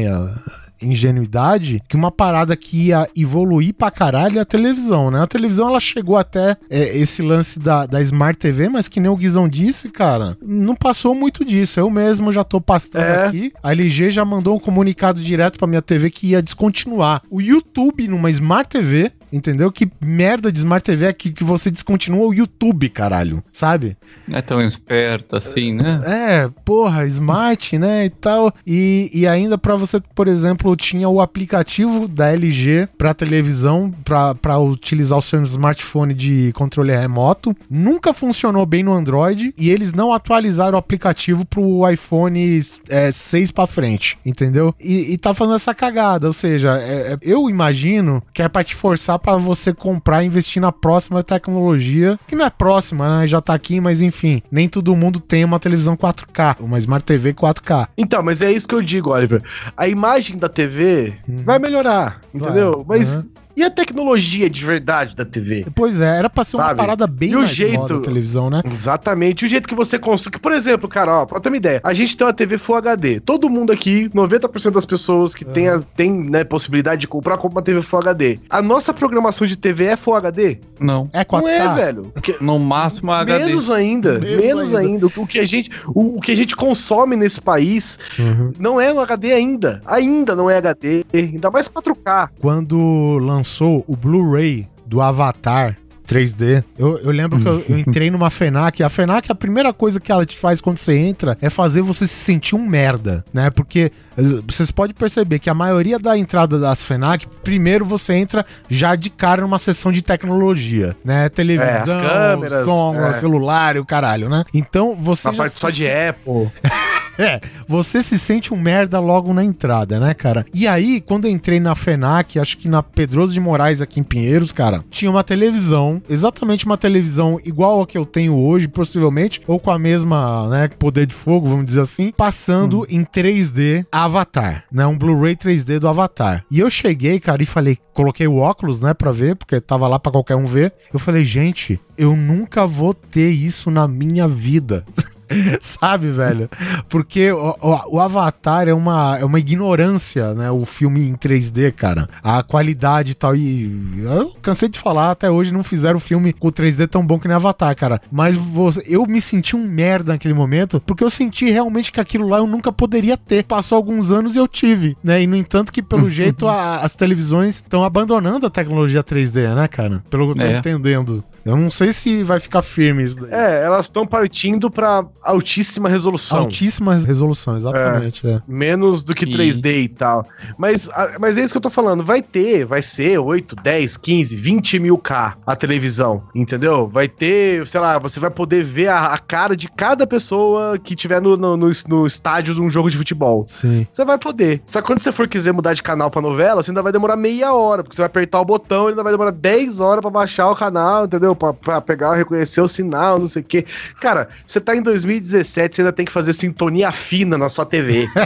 [0.82, 5.20] ingenuidade, que uma parada que ia evoluir pra caralho é a televisão, né?
[5.22, 9.10] A televisão ela chegou até eh, esse lance da, da Smart TV, mas que nem
[9.10, 11.80] o Guizão disse, cara, não passou muito disso.
[11.80, 13.26] Eu mesmo já tô pastando É.
[13.26, 13.52] aqui.
[13.62, 18.06] A LG já mandou um comunicado direto pra minha TV que ia descontinuar o YouTube
[18.08, 19.12] numa Smart TV.
[19.32, 19.70] Entendeu?
[19.70, 23.42] Que merda de Smart TV é que, que você descontinua o YouTube, caralho.
[23.52, 23.96] Sabe?
[24.26, 26.00] Não é tão esperto assim, né?
[26.04, 28.52] É, porra, smart, né, e tal.
[28.66, 34.34] E, e ainda pra você, por exemplo, tinha o aplicativo da LG pra televisão, pra,
[34.34, 37.54] pra utilizar o seu smartphone de controle remoto.
[37.68, 43.50] Nunca funcionou bem no Android e eles não atualizaram o aplicativo pro iPhone é, 6
[43.52, 44.74] pra frente, entendeu?
[44.80, 48.64] E, e tá fazendo essa cagada, ou seja, é- é- eu imagino que é pra
[48.64, 53.26] te forçar pra você comprar e investir na próxima tecnologia, que não é próxima, né?
[53.26, 57.32] Já tá aqui, mas enfim, nem todo mundo tem uma televisão 4K, uma Smart TV
[57.34, 57.88] 4K.
[57.96, 59.42] Então, mas é isso que eu digo, Oliver.
[59.76, 61.42] A imagem da TV Uhum.
[61.44, 62.84] vai melhorar, entendeu?
[62.86, 63.28] Vai, Mas uhum.
[63.56, 65.66] E a tecnologia de verdade da TV?
[65.74, 66.76] Pois é, era pra ser uma Sabe?
[66.76, 68.62] parada bem E o mais jeito- moda a televisão, né?
[68.64, 69.44] Exatamente.
[69.44, 70.32] O jeito que você construi.
[70.32, 72.76] que, Por exemplo, cara, ó, pra ter uma ideia, a gente tem uma TV Full
[72.76, 73.20] HD.
[73.20, 77.58] Todo mundo aqui, 90% das pessoas que tem, a- tem né, possibilidade de comprar, compra
[77.58, 78.38] uma TV Full HD.
[78.48, 80.58] A nossa programação de TV é Full HD?
[80.78, 81.08] Não.
[81.12, 81.42] É 4K.
[81.42, 82.12] Não é, velho.
[82.40, 83.44] No máximo a HD.
[83.46, 85.06] Menos ainda, Menos menos, ainda.
[85.06, 85.06] ainda.
[85.20, 88.52] O que a gente, o, o que a gente consome nesse país Uhum.
[88.58, 89.82] não é um HD ainda.
[89.86, 92.30] Ainda não é HD, ainda mais 4K.
[92.40, 93.39] Quando lançou
[93.86, 95.76] o Blu-ray do Avatar
[96.10, 98.82] 3D, eu, eu lembro que eu, eu entrei numa FENAC.
[98.82, 102.04] A FENAC, a primeira coisa que ela te faz quando você entra é fazer você
[102.04, 103.48] se sentir um merda, né?
[103.48, 108.44] Porque eh, vocês podem perceber que a maioria da entrada das FENAC, primeiro você entra
[108.68, 111.28] já de cara numa sessão de tecnologia, né?
[111.28, 113.12] Televisão, É, as câmeras, som, é.
[113.12, 114.44] celular e o caralho, né?
[114.52, 116.50] Então você Uma já parte se só de Apple.
[117.22, 120.44] é, você se sente um merda logo na entrada, né, cara?
[120.54, 124.02] E aí, quando eu entrei na FENAC, acho que na Pedroso de Moraes aqui em
[124.02, 129.40] Pinheiros, cara, tinha uma televisão, exatamente uma televisão igual a que eu tenho hoje, possivelmente,
[129.46, 134.64] ou com a mesma, né, poder de fogo, vamos dizer assim, passando em 3D Avatar,
[134.72, 136.44] né, um Blu-ray 3D do Avatar.
[136.50, 139.98] E eu cheguei, cara, e falei, coloquei o óculos, né, pra ver, porque tava lá
[139.98, 140.72] pra qualquer um ver.
[140.92, 144.84] Eu falei, gente, eu nunca vou ter isso na minha vida.
[145.60, 146.48] Sabe, velho?
[146.88, 150.50] Porque o, o- o Avatar é uma, é uma ignorância, né?
[150.50, 152.08] O filme em 3D, cara.
[152.22, 153.34] A qualidade e tal.
[153.36, 157.18] E eu cansei de falar, até hoje não fizeram o filme com 3D tão bom
[157.18, 158.00] que nem Avatar, cara.
[158.10, 162.28] Mas você- eu me senti um merda naquele momento, porque eu senti realmente que aquilo
[162.28, 163.44] lá eu nunca poderia ter.
[163.44, 165.22] Passou alguns anos e eu tive, né?
[165.22, 169.68] E no entanto que pelo jeito a- as televisões estão abandonando a tecnologia 3D, né,
[169.68, 170.02] cara?
[170.10, 170.58] Pelo que eu tô É.
[170.58, 171.22] entendendo.
[171.44, 173.30] Eu não sei se vai ficar firme isso daí.
[173.32, 176.38] É, elas estão partindo pra altíssima resolução.
[176.40, 178.26] Altíssima resolução, exatamente.
[178.26, 178.40] É.
[178.46, 180.26] Menos do que E- 3D e tal.
[180.58, 182.04] Mas, a- mas é isso que eu tô falando.
[182.04, 186.88] Vai ter, vai ser 8, 10, 15, 20 mil K a televisão, entendeu?
[186.88, 190.94] Vai ter, sei lá, você vai poder ver a, a cara de cada pessoa que
[190.94, 193.44] tiver no, no, no, no estádio de um jogo de futebol.
[193.46, 193.86] Sim.
[193.90, 194.62] Você vai poder.
[194.66, 197.16] Só que quando você for quiser mudar de canal pra novela, você ainda vai demorar
[197.16, 200.10] meia hora, porque você vai apertar o botão e ainda vai demorar 10 horas pra
[200.10, 201.29] baixar o canal, entendeu?
[201.34, 203.64] Pra, pra pegar, reconhecer o sinal, não sei o quê.
[204.00, 208.08] Cara, você tá em 2017, você ainda tem que fazer sintonia fina na sua TV.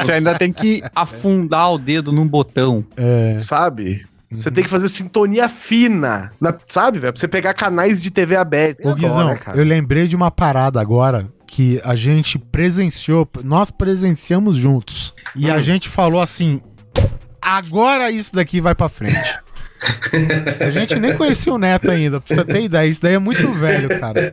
[0.00, 2.84] Você ainda tem que afundar o dedo num botão.
[2.96, 3.36] É.
[3.38, 4.06] sabe?
[4.30, 7.12] Você tem que fazer sintonia fina, na- sabe, velho?
[7.12, 8.88] Pra você pegar canais de TV aberta.
[8.88, 15.12] Ô, Guizão, eu lembrei de uma parada agora que a gente presenciou, nós presenciamos juntos.
[15.36, 15.54] E Hum.
[15.54, 16.62] a gente falou assim:
[17.42, 19.38] agora isso daqui vai pra frente.
[20.60, 22.86] A gente nem conhecia o Neto ainda, pra você ter ideia.
[22.88, 24.32] Isso daí é muito velho, cara.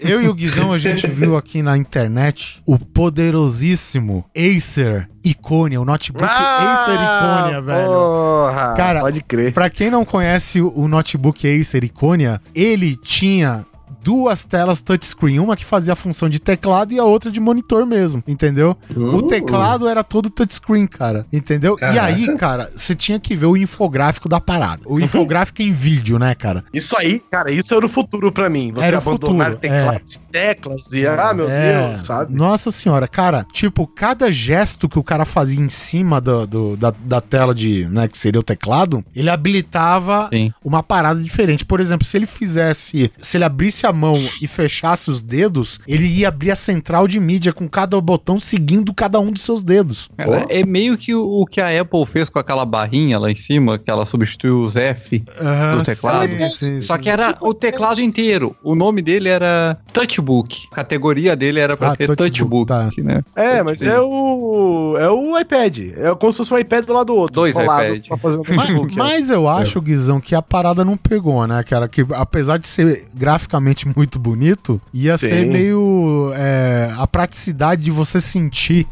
[0.00, 5.84] Eu e o Guizão, a gente viu aqui na internet o poderosíssimo Acer Iconia, o
[5.84, 7.92] notebook Acer Iconia, velho.
[7.92, 9.52] Ah, Porra, Cara, pode crer.
[9.52, 13.64] Pra quem não conhece o, o notebook Acer Iconia, ele tinha
[14.08, 17.84] duas telas touchscreen, uma que fazia a função de teclado e a outra de monitor
[17.84, 18.74] mesmo, entendeu?
[18.96, 19.22] O Uh.
[19.26, 21.74] teclado era todo touchscreen, cara, entendeu?
[21.74, 22.04] E Caraca.
[22.04, 24.80] aí, cara, você tinha que ver o infográfico da parada.
[24.86, 26.64] O infográfico em vídeo, né, cara?
[26.72, 28.72] Isso aí, cara, isso era o futuro pra mim.
[28.72, 32.34] Você Era o abandonar futuro, teclados e teclas e, ah, meu É, Deus, sabe?
[32.34, 36.94] Nossa senhora, cara, tipo, cada gesto que o cara fazia em cima do, do- da,
[37.04, 40.50] da tela de, né, que seria o teclado, ele habilitava Sim.
[40.64, 41.62] uma parada diferente.
[41.64, 46.06] Por exemplo, se ele fizesse, se ele abrisse a mão e fechasse os dedos, ele
[46.06, 50.08] ia abrir a central de mídia com cada botão seguindo cada um dos seus dedos.
[50.16, 53.34] Cara, é meio que o, o que a Apple fez com aquela barrinha lá em
[53.34, 55.18] cima, que ela substituiu os F.
[55.18, 56.28] Do teclado?
[56.28, 57.02] Sim, sim, Só sim.
[57.02, 58.54] que era o teclado inteiro.
[58.62, 60.68] O nome dele era Touchbook.
[60.72, 63.02] A categoria dele era pra Ah, ter Touchbook, Touchbook, tá.
[63.02, 63.22] né?
[63.36, 64.96] É, mas é o.
[64.98, 65.78] É o iPad.
[65.96, 67.34] É como se fosse um iPad do lado do outro.
[67.34, 68.06] Dois colado iPad.
[68.08, 68.94] pra fazer um Mas, é.
[68.96, 71.88] mas eu acho, Guizão, que a parada não pegou, né, cara?
[71.88, 75.28] Que apesar de ser graficamente muito bonito, ia Sim.
[75.28, 78.86] ser meio é, a praticidade de você sentir,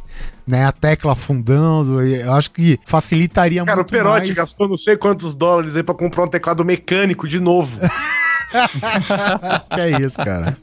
[0.46, 2.02] né, a tecla afundando.
[2.02, 4.36] Eu acho que facilitaria Cara, o muito Perotti mais.
[4.36, 7.78] gastou não sei quantos dólares aí pra comprar um teclado mecânico de novo.
[9.70, 10.56] que é isso, cara?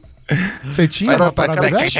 [0.65, 1.99] Você tinha uma parada cara, dessa?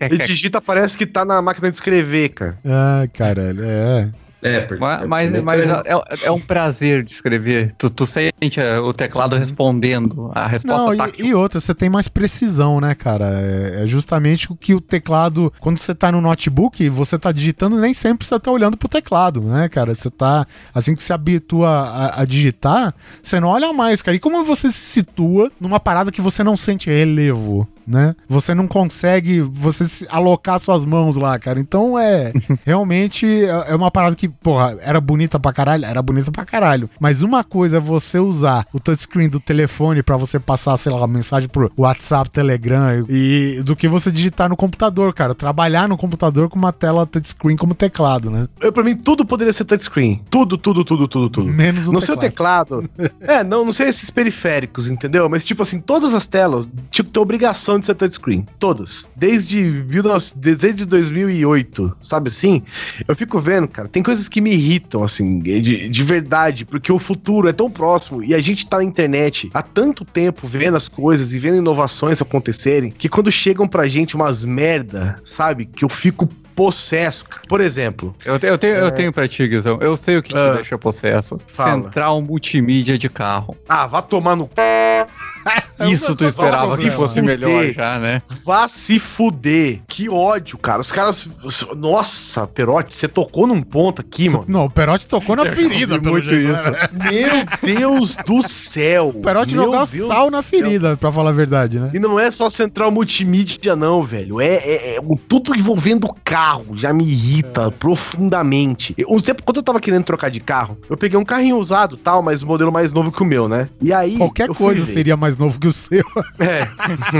[0.00, 2.58] Ele digita, parece que tá na máquina de escrever, cara.
[2.64, 4.10] Ah, caralho, é.
[4.44, 4.84] É, porque.
[4.84, 7.72] Mas, mas, mas é, é um prazer de escrever.
[7.78, 10.30] Tu, tu sente é, o teclado respondendo.
[10.34, 13.24] A resposta Não, tá e, e outra, você tem mais precisão, né, cara?
[13.40, 15.50] É, é justamente o que o teclado.
[15.60, 19.40] Quando você tá no notebook, você tá digitando, nem sempre você tá olhando pro teclado,
[19.40, 19.94] né, cara?
[19.94, 20.46] Você tá.
[20.74, 24.14] Assim que se habitua a, a digitar, você não olha mais, cara.
[24.14, 27.66] E como você se situa numa parada que você não sente relevo?
[27.86, 28.14] Né?
[28.28, 31.60] Você não consegue você alocar suas mãos lá, cara.
[31.60, 32.32] Então é
[32.64, 36.88] realmente é é uma parada que, porra, era bonita pra caralho, era bonita pra caralho.
[37.00, 40.98] Mas uma coisa é você usar o touchscreen do telefone pra você passar, sei lá,
[40.98, 45.34] uma mensagem pro WhatsApp, Telegram e do que você digitar no computador, cara.
[45.34, 48.48] Trabalhar no computador com uma tela touchscreen como teclado, né?
[48.60, 50.22] Eu, pra mim, tudo poderia ser touchscreen.
[50.30, 51.52] Tudo, tudo, tudo, tudo, tudo.
[51.52, 52.84] Menos o Não sei o teclado.
[53.20, 55.28] é, não, não sei esses periféricos, entendeu?
[55.28, 58.46] Mas, tipo assim, todas as telas, tipo, tem obrigação de ser touchscreen.
[58.58, 59.08] Todas.
[59.16, 62.62] Desde, 19 desde 2008, sabe assim?
[63.06, 66.98] Eu fico vendo, cara, tem coisas que me irritam, assim, de, de verdade, porque o
[66.98, 70.88] futuro é tão próximo e a gente tá na internet há tanto tempo vendo as
[70.88, 75.64] coisas e vendo inovações acontecerem que quando chegam pra gente umas merda, sabe?
[75.66, 77.24] Que eu fico possesso.
[77.48, 79.78] Por exemplo, Eu, te- eu tenho, eu tenho pra ti, Guizão.
[79.80, 80.54] Eu sei o que Ah.
[80.54, 81.40] deixa possesso.
[81.48, 81.72] Fala.
[81.82, 83.56] Central multimídia de carro.
[83.68, 84.46] ah, vá tomar no
[85.90, 87.24] Isso tu esperava Nossa, que fosse fuder.
[87.24, 88.22] melhor já, né?
[88.44, 89.80] Vá se fuder.
[89.88, 90.80] Que ódio, cara.
[90.80, 91.28] Os caras.
[91.76, 94.44] Nossa, Perotti, você tocou num ponto aqui, mano.
[94.46, 96.52] Não, o Perotti tocou na ferida, pelo muito jeito.
[96.52, 96.62] isso.
[96.62, 97.10] né?
[97.10, 99.08] Meu Deus do céu.
[99.08, 100.60] O Perotti Meu jogou Deus sal na céu.
[100.60, 101.90] ferida, pra falar a verdade, né?
[101.92, 104.40] E não é só central multimídia, não, velho.
[104.40, 106.76] É, é- é tudo envolvendo carro.
[106.76, 108.94] Já me irrita profundamente.
[108.96, 111.96] Eu- Um tempo, quando eu tava querendo trocar de carro, eu peguei um carrinho usado
[111.96, 113.68] tal, mas um modelo mais novo que o meu, né?
[113.82, 114.16] E aí.
[114.16, 114.82] Qualquer coisa.
[114.94, 116.04] Seria mais novo que o seu.
[116.38, 116.66] É.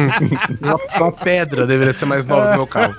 [0.63, 2.95] uma, uma pedra deveria ser mais nova que o meu carro.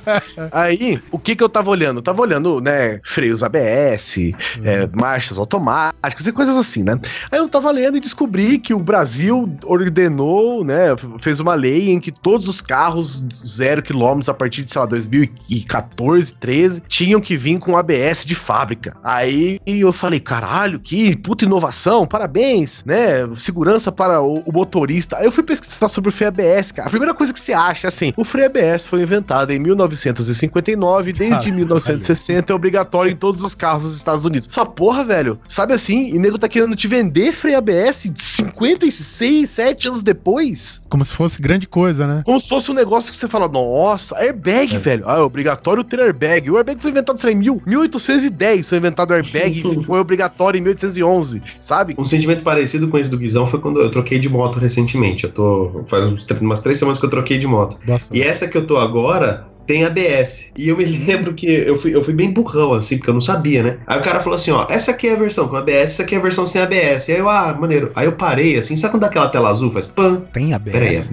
[0.51, 1.99] Aí, o que que eu tava olhando?
[1.99, 4.17] Eu tava olhando, né, freios ABS,
[4.63, 6.99] é, marchas automáticas e coisas assim, né?
[7.31, 11.99] Aí eu tava lendo e descobri que o Brasil ordenou, né, fez uma lei em
[11.99, 17.37] que todos os carros zero quilômetros a partir de, sei lá, 2014, 13, tinham que
[17.37, 18.95] vir com ABS de fábrica.
[19.03, 23.27] Aí eu falei, caralho, que puta inovação, parabéns, né?
[23.37, 25.17] Segurança para o, o motorista.
[25.17, 26.87] Aí eu fui pesquisar sobre o freio ABS, cara.
[26.87, 31.29] A primeira coisa que você acha, assim, o freio ABS foi inventado em 1959, desde
[31.35, 31.55] Caralho.
[31.55, 34.49] 1960 é obrigatório em todos os carros dos Estados Unidos.
[34.51, 36.09] Essa porra, velho, sabe assim?
[36.13, 40.81] E nego tá querendo te vender freio ABS 56, 7 anos depois?
[40.89, 42.21] Como se fosse grande coisa, né?
[42.25, 45.03] Como se fosse um negócio que você fala, nossa, airbag, velho.
[45.07, 46.49] Ah, é obrigatório ter airbag.
[46.49, 49.99] O airbag foi inventado, sei lá, em mil- 1810 foi inventado o airbag e foi
[49.99, 51.95] obrigatório em 1811, sabe?
[51.97, 55.25] Um sentimento parecido com esse do Guizão foi quando eu troquei de moto recentemente.
[55.25, 55.83] Eu tô.
[55.87, 57.77] Faz uns, umas três semanas que eu troquei de moto.
[58.11, 60.51] E essa que eu tô agora tem ABS.
[60.57, 63.21] E eu me lembro que eu fui, eu fui bem burrão, assim, porque eu não
[63.21, 63.77] sabia, né?
[63.87, 66.15] Aí o cara falou assim: ó, essa aqui é a versão com ABS, essa aqui
[66.15, 67.07] é a versão sem ABS.
[67.07, 67.91] E aí eu, ah, maneiro.
[67.95, 70.21] Aí eu parei, assim, sabe quando dá aquela tela azul faz pam?
[70.33, 71.11] Tem ABS?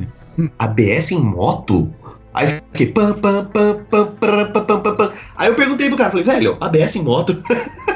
[0.59, 1.91] ABS em moto?
[2.35, 5.11] Aí fiquei pam, pam, pam, pam, pam, pam, pam, pam, pam.
[5.37, 7.37] Aí eu perguntei pro cara, falei, velho, ABS em moto?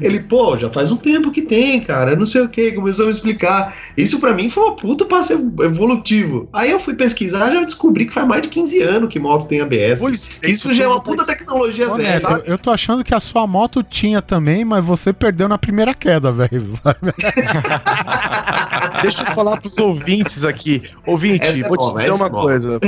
[0.00, 3.06] Ele, pô, já faz um tempo que tem, cara, não sei o que, começou a
[3.06, 3.74] me explicar.
[3.96, 6.48] Isso pra mim foi uma puta passo evolutivo.
[6.52, 9.60] Aí eu fui pesquisar já descobri que faz mais de 15 anos que moto tem
[9.60, 10.00] ABS.
[10.00, 12.10] Pois é, Isso já é uma puta tecnologia Ô, velha.
[12.10, 12.42] Neto, sabe?
[12.46, 16.32] eu tô achando que a sua moto tinha também, mas você perdeu na primeira queda,
[16.32, 16.64] velho.
[16.82, 17.12] sabe?
[19.02, 20.82] Deixa eu falar pros ouvintes aqui.
[21.06, 22.80] Ouvinte, Essa é vou te nova, dizer uma é coisa.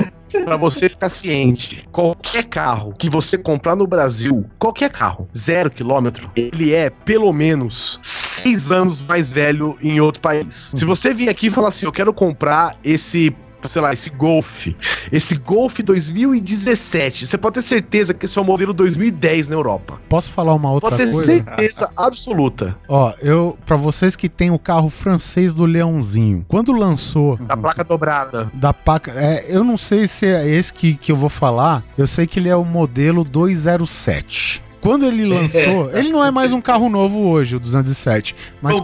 [0.44, 6.31] Pra você ficar ciente, qualquer carro que você comprar no Brasil, qualquer carro, zero quilômetro,
[6.37, 10.72] ele é pelo menos seis anos mais velho em outro país.
[10.75, 13.35] Se você vir aqui e falar assim, eu quero comprar esse
[13.68, 14.68] sei lá, esse Golf,
[15.12, 19.98] esse Golf 2017, você pode ter certeza que esse é o modelo 2010 na Europa.
[20.09, 21.26] Posso falar uma outra Pode ter coisa?
[21.26, 22.76] certeza absoluta.
[22.88, 27.85] Ó, eu, pra vocês que tem o carro francês do Leãozinho, quando lançou Da placa
[27.85, 28.50] dobrada.
[28.55, 32.07] da paca, é, eu não sei se é esse que, que eu vou falar, eu
[32.07, 34.62] sei que ele é o modelo 207.
[34.87, 38.81] Quando ele lançou, ele não é mais um carro novo hoje, o 207, mas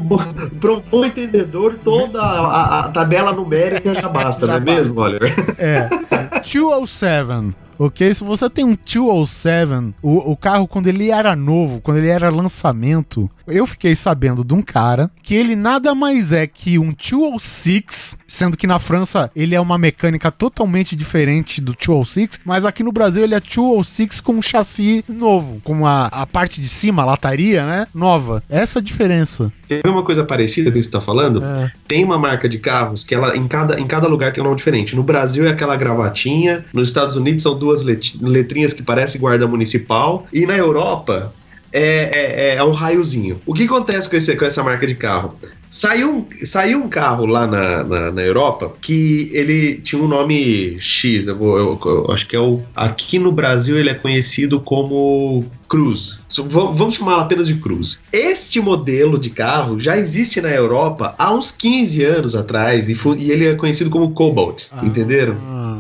[0.61, 4.75] Para um bom entendedor, toda a, a- a tabela numérica já basta, Já não é
[4.77, 5.33] mesmo, Oliver?
[5.59, 5.89] É.
[6.43, 7.55] 207.
[7.83, 8.15] Ok?
[8.15, 12.31] Se você tem um 207, o, o carro, quando ele era novo, quando ele era
[12.31, 18.19] lançamento, eu fiquei sabendo de um cara que ele nada mais é que um 206,
[18.29, 22.93] sendo que na França ele é uma mecânica totalmente diferente do 206, mas aqui no
[22.93, 27.07] Brasil ele é 206 com um chassi novo, com a, a parte de cima, a
[27.07, 27.89] lataria, né?
[27.93, 28.45] Nova.
[28.49, 29.53] Essa é a diferença.
[29.67, 31.43] Tem uma coisa parecida que você tá falando?
[31.89, 34.59] Tem uma marca de carros que ela em cada, em cada lugar tem um nome
[34.59, 34.95] diferente.
[34.95, 39.47] No Brasil é aquela gravatinha, nos Estados Unidos são duas let- letrinhas que parecem guarda
[39.47, 41.33] municipal, e na Europa
[41.73, 43.41] é, é, é um raiozinho.
[43.47, 45.33] O que acontece com, esse, com essa marca de carro?
[45.71, 50.77] Saiu, um- saiu um carro lá na, na, na Europa que ele tinha um nome
[50.79, 52.61] X, eu, vou, eu- eu acho que é o.
[52.77, 56.19] Aqui no Brasil ele é conhecido como Cruz.
[56.51, 58.03] Vamos chamar apenas de Cruz.
[58.13, 63.17] Este modelo de carro já existe na Europa há uns 15 anos atrás e, fu-
[63.17, 65.37] e ele é conhecido como Cobalt, entenderam?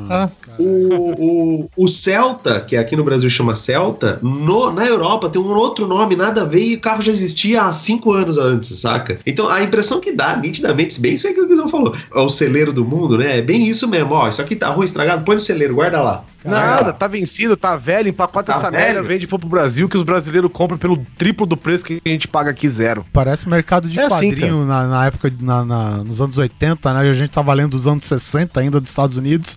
[0.09, 5.40] Ah, O, o, o Celta, que aqui no Brasil chama Celta, no- na Europa tem
[5.40, 8.78] um outro nome, nada a ver, e o carro já existia há cinco anos antes,
[8.80, 9.18] saca?
[9.26, 12.28] Então a impressão que dá, nitidamente, bem isso aí que o Guizão falou, é o
[12.28, 13.38] celeiro do mundo, né?
[13.38, 16.24] É bem isso mesmo, ó, isso aqui tá ruim, estragado, põe no celeiro, guarda lá.
[16.44, 18.82] Nada, tá vencido, tá velho, empacota Tá essa velho.
[18.94, 22.26] merda, vende pro Brasil que os brasileiros compram pelo triplo do preço que a gente
[22.26, 23.06] paga aqui zero.
[23.12, 27.08] Parece mercado de É assim, quadrinho na, na época, na, na- nos anos 80, né?
[27.08, 29.56] A gente tava lendo dos anos 60 ainda dos Estados Unidos.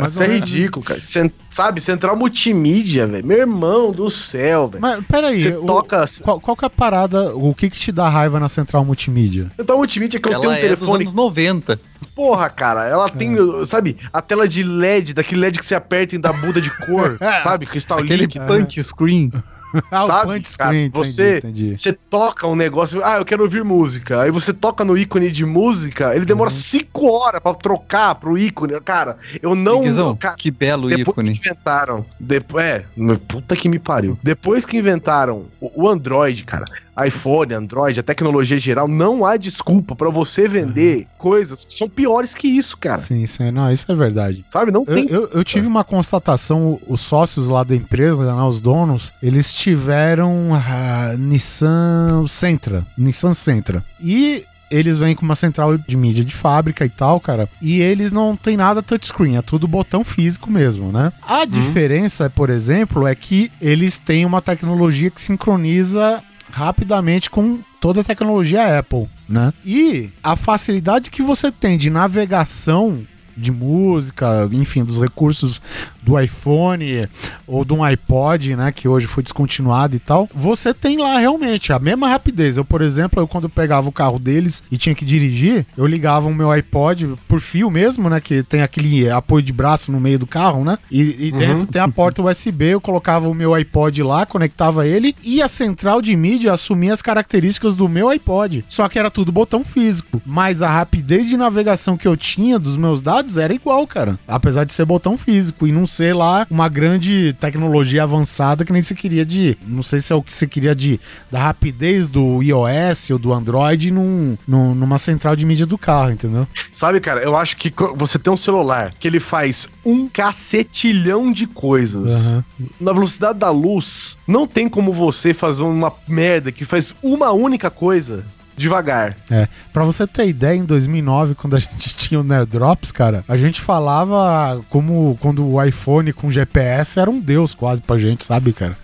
[0.00, 1.00] Mas Isso é ridículo, cara.
[1.00, 3.26] Cen- sabe, Central Multimídia, velho.
[3.26, 4.80] Meu irmão do céu, velho.
[4.82, 6.04] Mas peraí, Você o- toca.
[6.22, 9.50] qual, qual que é a parada, o que que te dá raiva na Central Multimídia?
[9.56, 11.02] Central Multimídia que eu Ela tenho um é dos telefone.
[11.04, 11.80] anos 90.
[12.14, 16.18] Porra, cara, ela tem, sabe, a tela de LED, daquele LED que você aperta e
[16.18, 17.64] dá muda de cor, sabe?
[17.66, 18.44] Cristal Aquele líquido.
[18.46, 19.30] punch screen.
[19.90, 21.78] Ah, Sabe, o cara, screen, você- entendi, entendi.
[21.78, 24.22] Você toca um negócio, ah, eu quero ouvir música.
[24.22, 28.78] Aí você toca no ícone de música, ele demora 5 horas pra trocar pro ícone.
[28.80, 29.82] Cara, eu não.
[29.82, 31.32] Guizão, cara, que belo Depois ícone.
[31.32, 32.04] que inventaram.
[32.18, 32.84] Depois, é,
[33.28, 34.18] puta que me pariu.
[34.22, 36.64] Depois que inventaram o, o Android, cara,
[37.06, 42.34] iPhone, Android, a tecnologia geral, não há desculpa pra você vender coisas que são piores
[42.34, 42.98] que isso, cara.
[42.98, 44.44] Sim, sim, não, isso é verdade.
[44.50, 44.70] Sabe?
[44.72, 45.06] Não Eu, tem.
[45.08, 50.50] eu, eu tive uma constatação, os sócios lá da empresa, né, os donos, eles tiveram
[50.54, 53.84] a Nissan Sentra, Nissan Sentra.
[54.00, 57.48] E eles vêm com uma central de mídia de fábrica e tal, cara.
[57.60, 61.10] E eles não tem nada touchscreen, é tudo botão físico mesmo, né?
[61.26, 68.00] A diferença, por exemplo, é que eles têm uma tecnologia que sincroniza rapidamente com toda
[68.00, 69.52] a tecnologia Apple, né?
[69.64, 73.06] E a facilidade que você tem de navegação
[73.36, 75.60] de música, enfim, dos recursos
[76.08, 77.06] do iPhone
[77.46, 81.72] ou de um iPod, né, que hoje foi descontinuado e tal, você tem lá realmente
[81.72, 82.56] a mesma rapidez.
[82.56, 86.28] Eu, por exemplo, eu quando pegava o carro deles e tinha que dirigir, eu ligava
[86.28, 90.18] o meu iPod por fio mesmo, né, que tem aquele apoio de braço no meio
[90.18, 94.02] do carro, né, e, e dentro tem a porta USB, eu colocava o meu iPod
[94.02, 98.64] lá, conectava ele e a central de mídia assumia as características do meu iPod.
[98.68, 102.76] Só que era tudo botão físico, mas a rapidez de navegação que eu tinha dos
[102.76, 104.18] meus dados era igual, cara.
[104.26, 108.80] Apesar de ser botão físico e não ser lá uma grande tecnologia avançada que nem
[108.82, 109.58] se queria de.
[109.66, 111.00] Não sei se é o que se queria de.
[111.30, 116.12] Da rapidez do iOS ou do Android num, num- numa central de mídia do carro,
[116.12, 116.46] entendeu?
[116.72, 121.46] Sabe, cara, eu acho que você tem um celular que ele faz um cacetilhão de
[121.46, 122.12] coisas.
[122.26, 122.44] Aham.
[122.80, 127.70] Na velocidade da luz, não tem como você fazer uma merda que faz uma única
[127.70, 128.24] coisa
[128.58, 129.16] devagar.
[129.30, 133.36] É, pra você ter ideia, em 2009, quando a gente tinha o Nerdrops, cara, a
[133.36, 138.52] gente falava como quando o iPhone com GPS era um deus quase pra gente, sabe,
[138.52, 138.76] cara?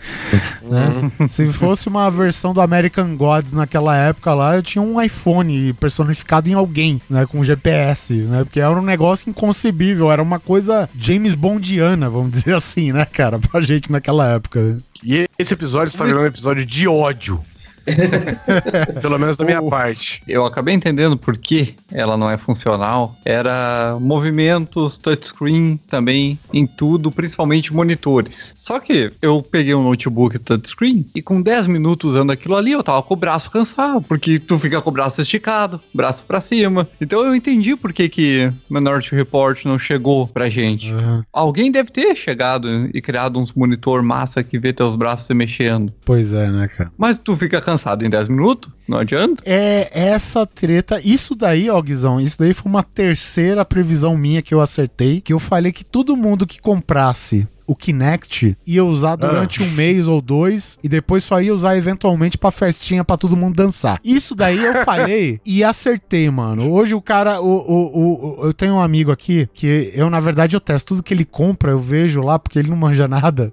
[0.62, 1.28] Né?
[1.28, 6.48] Se fosse uma versão do American Gods naquela época lá, eu tinha um iPhone personificado
[6.48, 8.44] em alguém, né, com GPS, né?
[8.44, 13.38] Porque era um negócio inconcebível, era uma coisa James Bondiana, vamos dizer assim, né, cara,
[13.50, 14.78] pra gente naquela época.
[15.02, 17.40] E esse episódio está virando um episódio de ódio.
[19.00, 19.68] Pelo menos da minha Oh.
[19.68, 20.22] parte.
[20.26, 23.16] Eu acabei entendendo por que ela não é funcional.
[23.24, 28.52] Era movimentos, touchscreen também em tudo, principalmente monitores.
[28.56, 32.82] Só que eu peguei um notebook touchscreen e com 10 minutos usando aquilo ali, eu
[32.82, 36.88] tava com o braço cansado, porque tu fica com o braço esticado, braço pra cima.
[37.00, 40.92] Então eu entendi por que que Minority Report não chegou pra gente.
[41.32, 45.92] Alguém deve ter chegado e criado uns monitor massa que vê teus braços se mexendo.
[46.04, 46.90] Pois é, né, cara?
[46.98, 47.73] Mas tu fica cansado
[48.04, 48.70] em 10 minutos?
[48.88, 49.42] Não adianta?
[49.46, 51.00] É essa treta.
[51.04, 55.20] Isso daí, ó, Guizão, isso daí foi uma terceira previsão minha que eu acertei.
[55.20, 60.06] Que eu falei que todo mundo que comprasse o Kinect ia usar durante um mês
[60.06, 63.98] ou dois e depois só ia usar eventualmente pra festinha pra todo mundo dançar.
[64.04, 66.70] Isso daí eu falei e acertei, mano.
[66.70, 70.54] Hoje o cara, o, o, o- eu tenho um amigo aqui que eu, na verdade,
[70.54, 73.50] eu testo tudo que ele compra, eu vejo lá, porque ele não manja nada,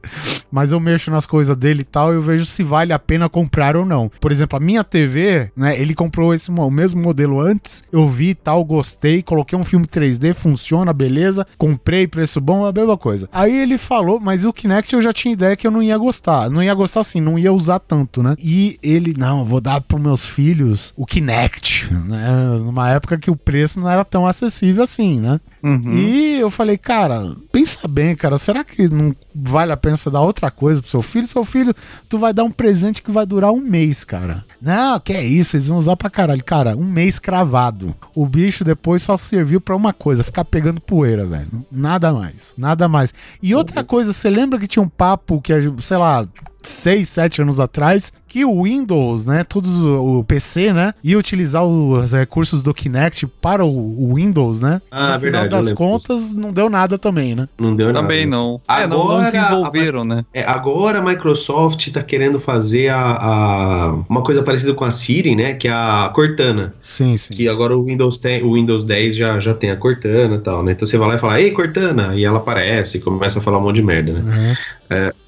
[0.52, 3.76] mas eu mexo nas coisas dele e tal, eu vejo se vale a pena comprar
[3.76, 4.12] ou não.
[4.20, 8.30] Por exemplo, a minha TV, né, ele comprou esse o mesmo modelo antes, eu vi
[8.30, 13.30] e tal, gostei, coloquei um filme 3D, funciona, beleza, comprei, preço bom, a mesma coisa.
[13.32, 16.49] Aí ele falou, mas o Kinect eu já tinha ideia que eu não ia gostar,
[16.49, 18.36] não ia gostar assim, não ia usar tanto, né?
[18.39, 22.28] E ele, não, vou dar pros meus filhos o Kinect, né?
[22.60, 25.39] Numa época que o preço não era tão acessível assim, né?
[25.64, 25.93] Uhum.
[25.93, 30.22] E eu falei, cara, pensa bem, cara, será que não vale a pena você dar
[30.22, 31.28] outra coisa pro seu filho?
[31.28, 31.74] Seu filho,
[32.10, 34.44] tu vai dar um presente que vai durar um mês, cara.
[34.62, 36.44] Não, que é isso, eles vão usar pra caralho.
[36.44, 37.94] Cara, um mês cravado.
[38.16, 41.66] O bicho depois só serviu pra uma coisa, ficar pegando poeira, velho.
[41.72, 43.14] Nada mais, nada mais.
[43.42, 46.26] E outra coisa, você lembra que tinha um papo que, sei lá,
[46.64, 52.14] seis, sete anos atrás, que o Windows, né, todos o, PC, né, ia utilizar os
[52.14, 54.82] recursos do Kinect para o, Windows, né?
[54.89, 57.49] Ah, no final verdade, das contas, não deu nada também, né?
[57.59, 57.99] Não deu nada.
[57.99, 58.62] Também não.
[58.70, 60.26] É, não, não Agora, desenvolveram, né?
[60.34, 65.36] É, agora a Microsoft tá querendo fazer a, a- uma coisa parecida com a Siri,
[65.36, 65.53] né?
[65.55, 66.74] Que é a Cortana.
[66.82, 67.34] Sim, sim.
[67.34, 70.64] Que agora o Windows, tem, o Windows 10 já, já tem a Cortana e tal,
[70.64, 70.72] né?
[70.72, 72.16] Então você vai lá e fala, ei, Cortana!
[72.16, 74.22] E ela aparece e começa a falar um monte de merda, né?
[74.22, 74.55] Uhum.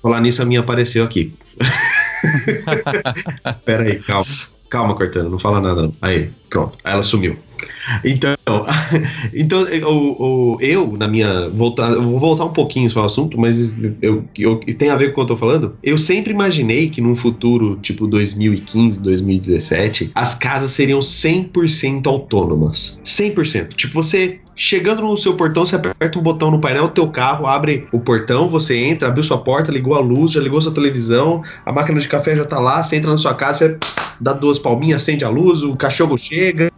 [0.02, 1.34] Falar nisso, a minha apareceu aqui.
[3.66, 4.26] Pera aí, calma.
[4.70, 5.92] Calma, Cortana, não fala nada não.
[6.02, 6.76] Aí, pronto.
[6.84, 7.38] Aí ela sumiu.
[8.04, 8.34] Então,
[9.32, 11.48] então o, o- eu, na minha.
[11.50, 15.08] Voltar, eu vou voltar um pouquinho só ao assunto, mas eu, eu, tem a ver
[15.08, 15.78] com o que eu tô falando.
[15.84, 22.98] Eu sempre imaginei que num futuro, tipo 2015, 2017, as casas seriam 100% autônomas.
[23.06, 23.76] 100%.
[23.76, 27.48] Tipo, você Chegando no seu portão, você aperta um botão no painel do teu carro,
[27.48, 31.42] abre o portão, você entra, abriu sua porta, ligou a luz, já ligou sua televisão,
[31.66, 33.78] a máquina de café já tá lá, você entra na sua casa, você
[34.20, 36.72] dá duas palminhas, acende a luz, o cachorro chega,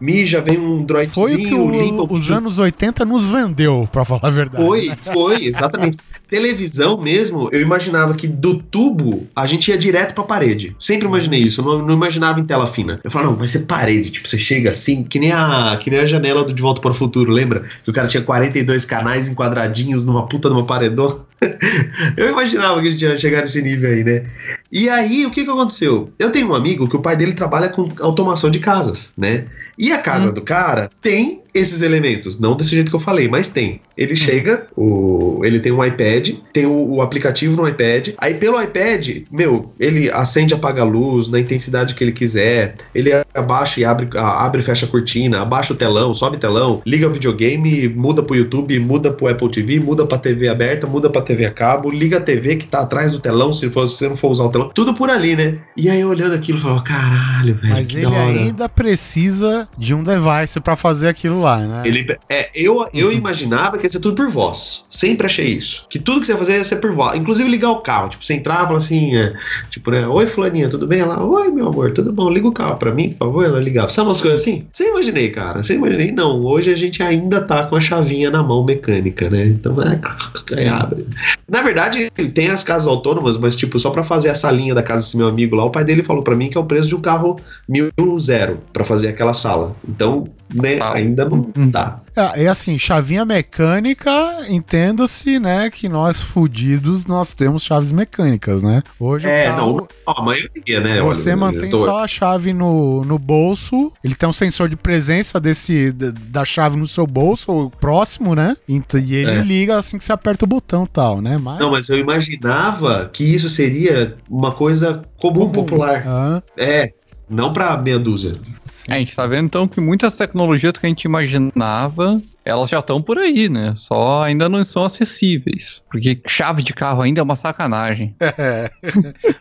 [0.00, 3.88] mija, vem um droidzinho, Foi o que o- limpa o os anos 80 nos vendeu,
[3.90, 4.62] pra falar a verdade.
[4.64, 5.96] Foi, foi, exatamente.
[6.32, 10.74] Televisão mesmo, eu imaginava que do tubo a gente ia direto pra parede.
[10.78, 12.98] Sempre imaginei isso, eu não, não imaginava em tela fina.
[13.04, 14.08] Eu falava, não, vai ser parede.
[14.08, 16.92] Tipo, você chega assim, que nem a, que nem a janela do De Volta para
[16.92, 17.66] o Futuro, lembra?
[17.84, 21.20] Que o cara tinha 42 canais enquadradinhos numa puta de uma paredão.
[22.16, 24.24] eu imaginava que a gente ia chegar nesse nível aí, né?
[24.72, 26.08] E aí, o que que aconteceu?
[26.18, 29.44] Eu tenho um amigo que o pai dele trabalha com automação de casas, né?
[29.76, 33.48] E a casa do cara tem esses elementos, não desse jeito que eu falei, mas
[33.48, 33.80] tem.
[33.96, 38.60] Ele chega, o, ele tem um iPad, tem o, o aplicativo no iPad, aí pelo
[38.60, 43.80] iPad, meu, ele acende e apaga a luz na intensidade que ele quiser, ele abaixa
[43.80, 47.12] e abre, abre e fecha a cortina, abaixa o telão, sobe o telão, liga o
[47.12, 51.44] videogame, muda pro YouTube, muda pro Apple TV, muda pra TV aberta, muda pra TV
[51.44, 54.16] a cabo, liga a TV que tá atrás do telão, se, for, se você não
[54.16, 55.58] for usar o telão, tudo por ali, né?
[55.76, 60.60] E aí olhando aquilo, eu falava, caralho, velho, Mas ele ainda precisa de um device
[60.60, 61.82] pra fazer aquilo lá, né?
[61.84, 63.12] Ele, é, eu, eu Uhum.
[63.12, 64.86] imaginava que ia ser tudo por voz.
[64.88, 65.86] Sempre achei isso.
[65.90, 67.18] Que tudo que você ia fazer ia ser por voz.
[67.18, 68.08] Inclusive ligar o carro.
[68.08, 69.34] Tipo, você entrava e falava assim, é,
[69.70, 70.06] tipo, né?
[70.06, 71.00] Oi, fulaninha, tudo bem?
[71.00, 72.30] Ela, oi, meu amor, tudo bom?
[72.30, 73.44] Liga o carro pra mim, por favor.
[73.44, 73.88] Ela ligava.
[73.88, 74.66] Sabe umas coisas assim?
[74.72, 75.62] Você imaginei, cara.
[75.62, 76.12] Você imaginei?
[76.12, 76.42] Não.
[76.44, 79.46] Hoje a gente ainda tá com a chavinha na mão mecânica, né?
[79.46, 80.00] Então, é,
[80.58, 81.06] aí abre.
[81.48, 85.00] Na verdade, tem as casas autônomas, mas, tipo, só pra fazer essa linha da casa
[85.02, 86.94] desse meu amigo lá, o pai dele falou pra mim que é o preço de
[86.94, 87.36] um carro
[87.68, 89.74] mil zero pra fazer aquela sala.
[89.88, 90.24] Então,
[90.54, 90.94] né, Tá.
[90.94, 92.00] ainda não dá.
[92.14, 94.10] É, é assim, chavinha mecânica,
[94.48, 98.82] entenda-se, né, que nós fudidos, nós temos chaves mecânicas, né?
[99.00, 101.00] Hoje É, o carro, não, a maioria, né?
[101.00, 104.68] você olha, mantém eu tô- só a chave no, no bolso, ele tem um sensor
[104.68, 108.56] de presença desse da, chave no seu bolso, ou próximo, né?
[108.68, 108.80] E
[109.14, 109.42] ele É.
[109.42, 111.38] liga assim que você aperta o botão e tal, né?
[111.38, 116.02] Mas, Não, mas eu imaginava que isso seria uma coisa comum, popular.
[116.06, 116.92] Ah, É,
[117.28, 118.40] não pra meia dúzia.
[118.88, 122.78] É, a gente tá vendo então que muitas tecnologias que a gente imaginava, elas já
[122.80, 123.74] estão por aí, né?
[123.76, 125.82] Só ainda não são acessíveis.
[125.90, 128.14] Porque chave de carro ainda é uma sacanagem.
[128.20, 128.70] é.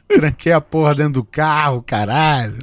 [0.08, 2.58] Tranquei a porra dentro do carro, caralho.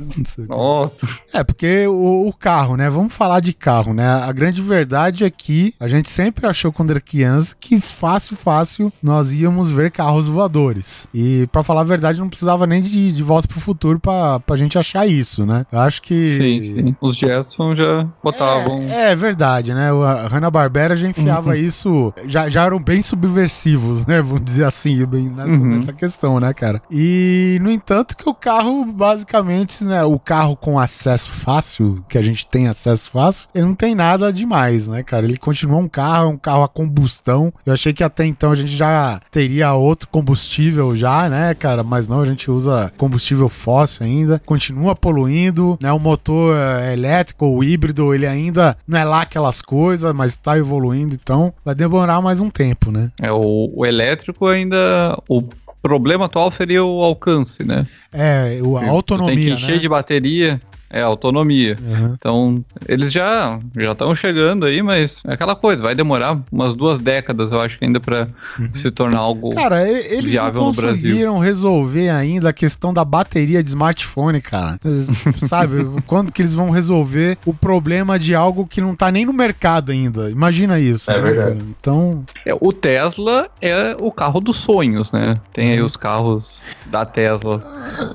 [0.48, 1.06] Nossa.
[1.32, 2.88] É, porque o, o carro, né?
[2.90, 4.08] Vamos falar de carro, né?
[4.08, 8.92] A grande verdade é que a gente sempre achou quando era criança que fácil, fácil
[9.02, 11.08] nós íamos ver carros voadores.
[11.12, 14.56] E pra falar a verdade, não precisava nem de, de volta pro futuro pra, pra
[14.56, 15.66] gente achar isso, né?
[15.72, 16.28] Eu acho que.
[16.38, 16.96] Sim, sim.
[17.00, 18.82] Os Jetson já botavam.
[18.82, 19.92] É, é verdade, né?
[19.92, 24.20] O- Hanna-Barbera já enfiava isso, já, já eram bem subversivos, né?
[24.22, 25.76] Vamos dizer assim, bem nessa, Uhum.
[25.78, 26.80] nessa questão, né, cara?
[26.90, 30.04] E, no entanto, que o carro, basicamente, né?
[30.04, 34.32] O carro com acesso fácil, que a gente tem acesso fácil, ele não tem nada
[34.32, 35.24] demais, né, cara?
[35.26, 37.52] Ele continua um carro, é um carro a combustão.
[37.64, 41.82] Eu achei que até então a gente já teria outro combustível já, né, cara?
[41.82, 45.90] Mas não, a gente usa combustível fóssil ainda, continua poluindo, né?
[45.92, 50.58] O motor é, elétrico ou híbrido, ele ainda não é lá aquelas coisas, mas tá
[50.58, 53.10] evoluindo, então vai demorar mais um tempo, né?
[53.22, 55.16] É, o, o elétrico ainda.
[55.28, 55.42] O
[55.80, 57.86] problema atual seria o alcance, né?
[58.12, 59.78] É, o, a Tem autonomia, que encher né?
[59.78, 60.60] de bateria.
[60.90, 61.76] É, autonomia.
[61.80, 62.14] Uhum.
[62.18, 66.98] Então, eles já já estão chegando aí, mas é aquela coisa, vai demorar umas duas
[67.00, 68.28] décadas, eu acho, ainda pra
[68.72, 69.48] se tornar algo.
[69.48, 69.54] Uhum.
[69.54, 71.02] Cara, eles viável não no Brasil.
[71.10, 74.78] conseguiram resolver ainda a questão da bateria de smartphone, cara.
[75.46, 75.84] Sabe?
[76.06, 79.92] Quando que eles vão resolver o problema de algo que não tá nem no mercado
[79.92, 80.30] ainda?
[80.30, 81.10] Imagina isso.
[81.10, 81.56] É verdade.
[81.58, 81.66] cara?
[81.80, 85.38] Então, É, o Tesla é o carro dos sonhos, né?
[85.52, 87.62] Tem aí os carros da Tesla,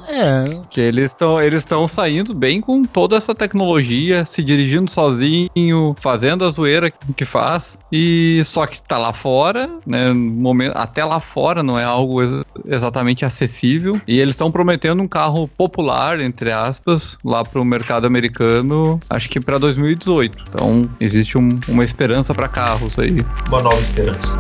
[0.10, 5.96] é, que eles estão eles estão saindo bem com toda essa tecnologia, se dirigindo sozinho,
[6.00, 10.14] fazendo a zoeira que faz, e só que tá lá fora, né?
[10.14, 15.08] Momento, até lá fora não é algo ex- exatamente acessível, e eles estão prometendo um
[15.08, 20.38] carro popular, entre aspas, lá pro mercado americano, acho que para 2018.
[20.50, 23.18] Então existe um- uma esperança para carros aí.
[23.50, 24.38] Uma nova esperança.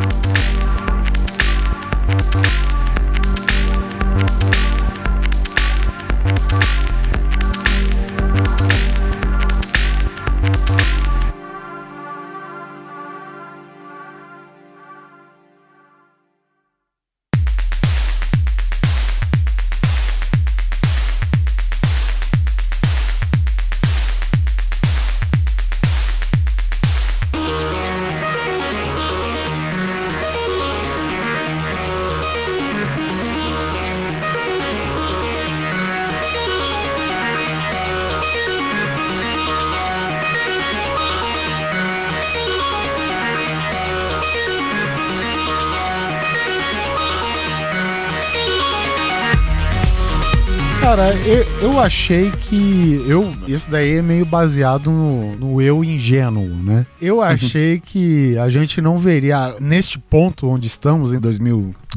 [51.74, 53.04] Eu, achei que.
[53.08, 56.86] Eu, isso daí é meio baseado no, no eu ingênuo, né?
[57.02, 61.20] Eu achei que a gente não veria, neste ponto onde estamos, em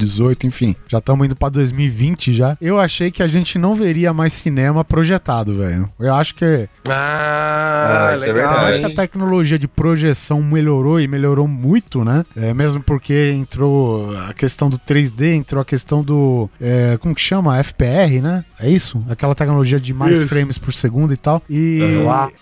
[0.01, 2.57] 2018, enfim, já estamos indo pra 2020 já.
[2.61, 5.89] Eu achei que a gente não veria mais cinema projetado, velho.
[5.99, 8.53] Eu acho que Ah, Ah, é legal.
[8.63, 12.25] mais que a tecnologia de projeção melhorou e melhorou muito, né?
[12.37, 16.49] É, mesmo porque entrou a questão do 3D, entrou a questão do.
[16.61, 17.57] é, como que chama?
[17.63, 18.45] FPR, né?
[18.61, 19.05] É isso?
[19.09, 20.29] Aquela tecnologia de mais Isso.
[20.29, 21.43] frames por segundo e tal.
[21.49, 21.81] E.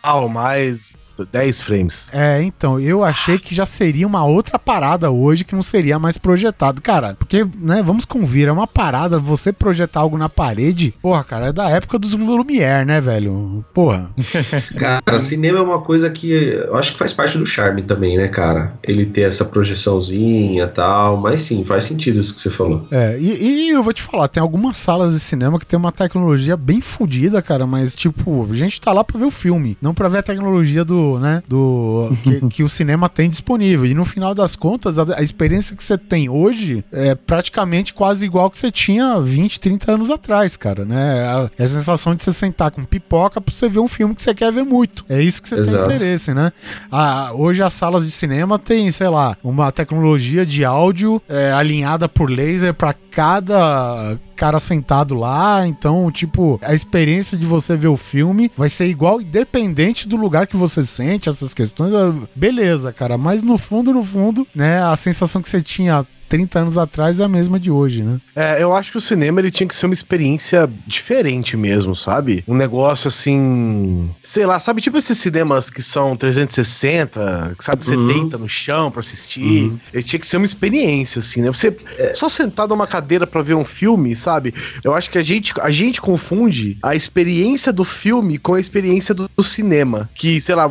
[0.05, 0.93] Uau, mais
[1.31, 2.09] 10 frames.
[2.13, 6.19] É, então, eu achei que já seria uma outra parada hoje que não seria mais
[6.19, 6.83] projetado.
[6.83, 11.49] Cara, porque, né, vamos convir, é uma parada, você projetar algo na parede, porra, cara,
[11.49, 13.65] é da época dos Lumière, né, velho?
[13.75, 14.11] Porra.
[14.79, 18.29] Cara, cinema é uma coisa que eu acho que faz parte do charme também, né,
[18.29, 18.75] cara?
[18.83, 22.87] Ele ter essa projeçãozinha e tal, mas sim, faz sentido isso que você falou.
[22.91, 25.93] É, e, e eu vou te falar, tem algumas salas de cinema que tem uma
[25.93, 29.95] tecnologia bem fodida, cara, mas, tipo, a gente tá lá pra ver o filme, não
[29.95, 32.11] pra ver a tecnologia do, né, do...
[32.23, 33.87] que, que o cinema tem disponível.
[33.87, 38.25] E no final das contas, a, a experiência que você tem hoje é praticamente quase
[38.25, 41.27] igual que você tinha 20, 30 anos atrás, cara, né?
[41.27, 44.23] A, é a sensação de você sentar com pipoca pra você ver um filme que
[44.23, 45.05] você quer ver muito.
[45.09, 45.89] É isso que você Exato.
[45.89, 46.53] tem interesse, né?
[46.91, 52.09] Ah, hoje as salas de cinema tem, sei lá, uma tecnologia de áudio é, alinhada
[52.09, 57.97] por laser pra cada cara sentado lá, então, tipo, a experiência de você ver o
[57.97, 63.17] filme vai ser igual, independente do lugar que você sente, essas questões, é, beleza, cara,
[63.17, 67.25] mas no fundo, no fundo, né, a sensação que você tinha 30 anos atrás é
[67.25, 68.19] a mesma de hoje, né?
[68.35, 72.43] É, eu acho que o cinema ele tinha que ser uma experiência diferente mesmo, sabe?
[72.49, 77.95] Um negócio assim, sei lá, sabe tipo esses cinemas que são 360, que sabe você
[77.95, 78.07] Uhum.
[78.09, 79.73] deita no chão pra assistir.
[79.93, 81.53] Ele tinha que ser uma experiência assim, né?
[81.53, 81.77] Você
[82.15, 84.53] só sentar numa cadeira pra ver um filme, sabe?
[84.83, 89.15] Eu acho que a gente a gente confunde a experiência do filme com a experiência
[89.15, 90.69] do, do cinema, que sei lá,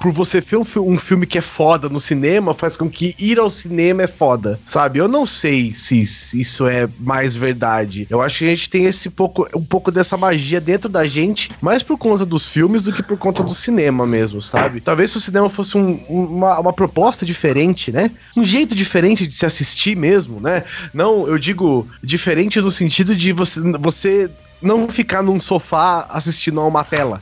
[0.00, 3.38] por você ver um, um filme que é foda no cinema, faz com que ir
[3.40, 4.91] ao cinema é foda, sabe?
[4.98, 8.06] Eu não sei se, se isso é mais verdade.
[8.10, 11.50] Eu acho que a gente tem esse pouco, um pouco dessa magia dentro da gente,
[11.60, 14.80] mais por conta dos filmes do que por conta do cinema mesmo, sabe?
[14.80, 18.10] Talvez se o cinema fosse um- uma, uma proposta diferente, né?
[18.36, 20.64] Um jeito diferente de se assistir mesmo, né?
[20.92, 24.30] Não, eu digo diferente no sentido de você, você
[24.60, 27.20] não ficar num sofá assistindo a uma tela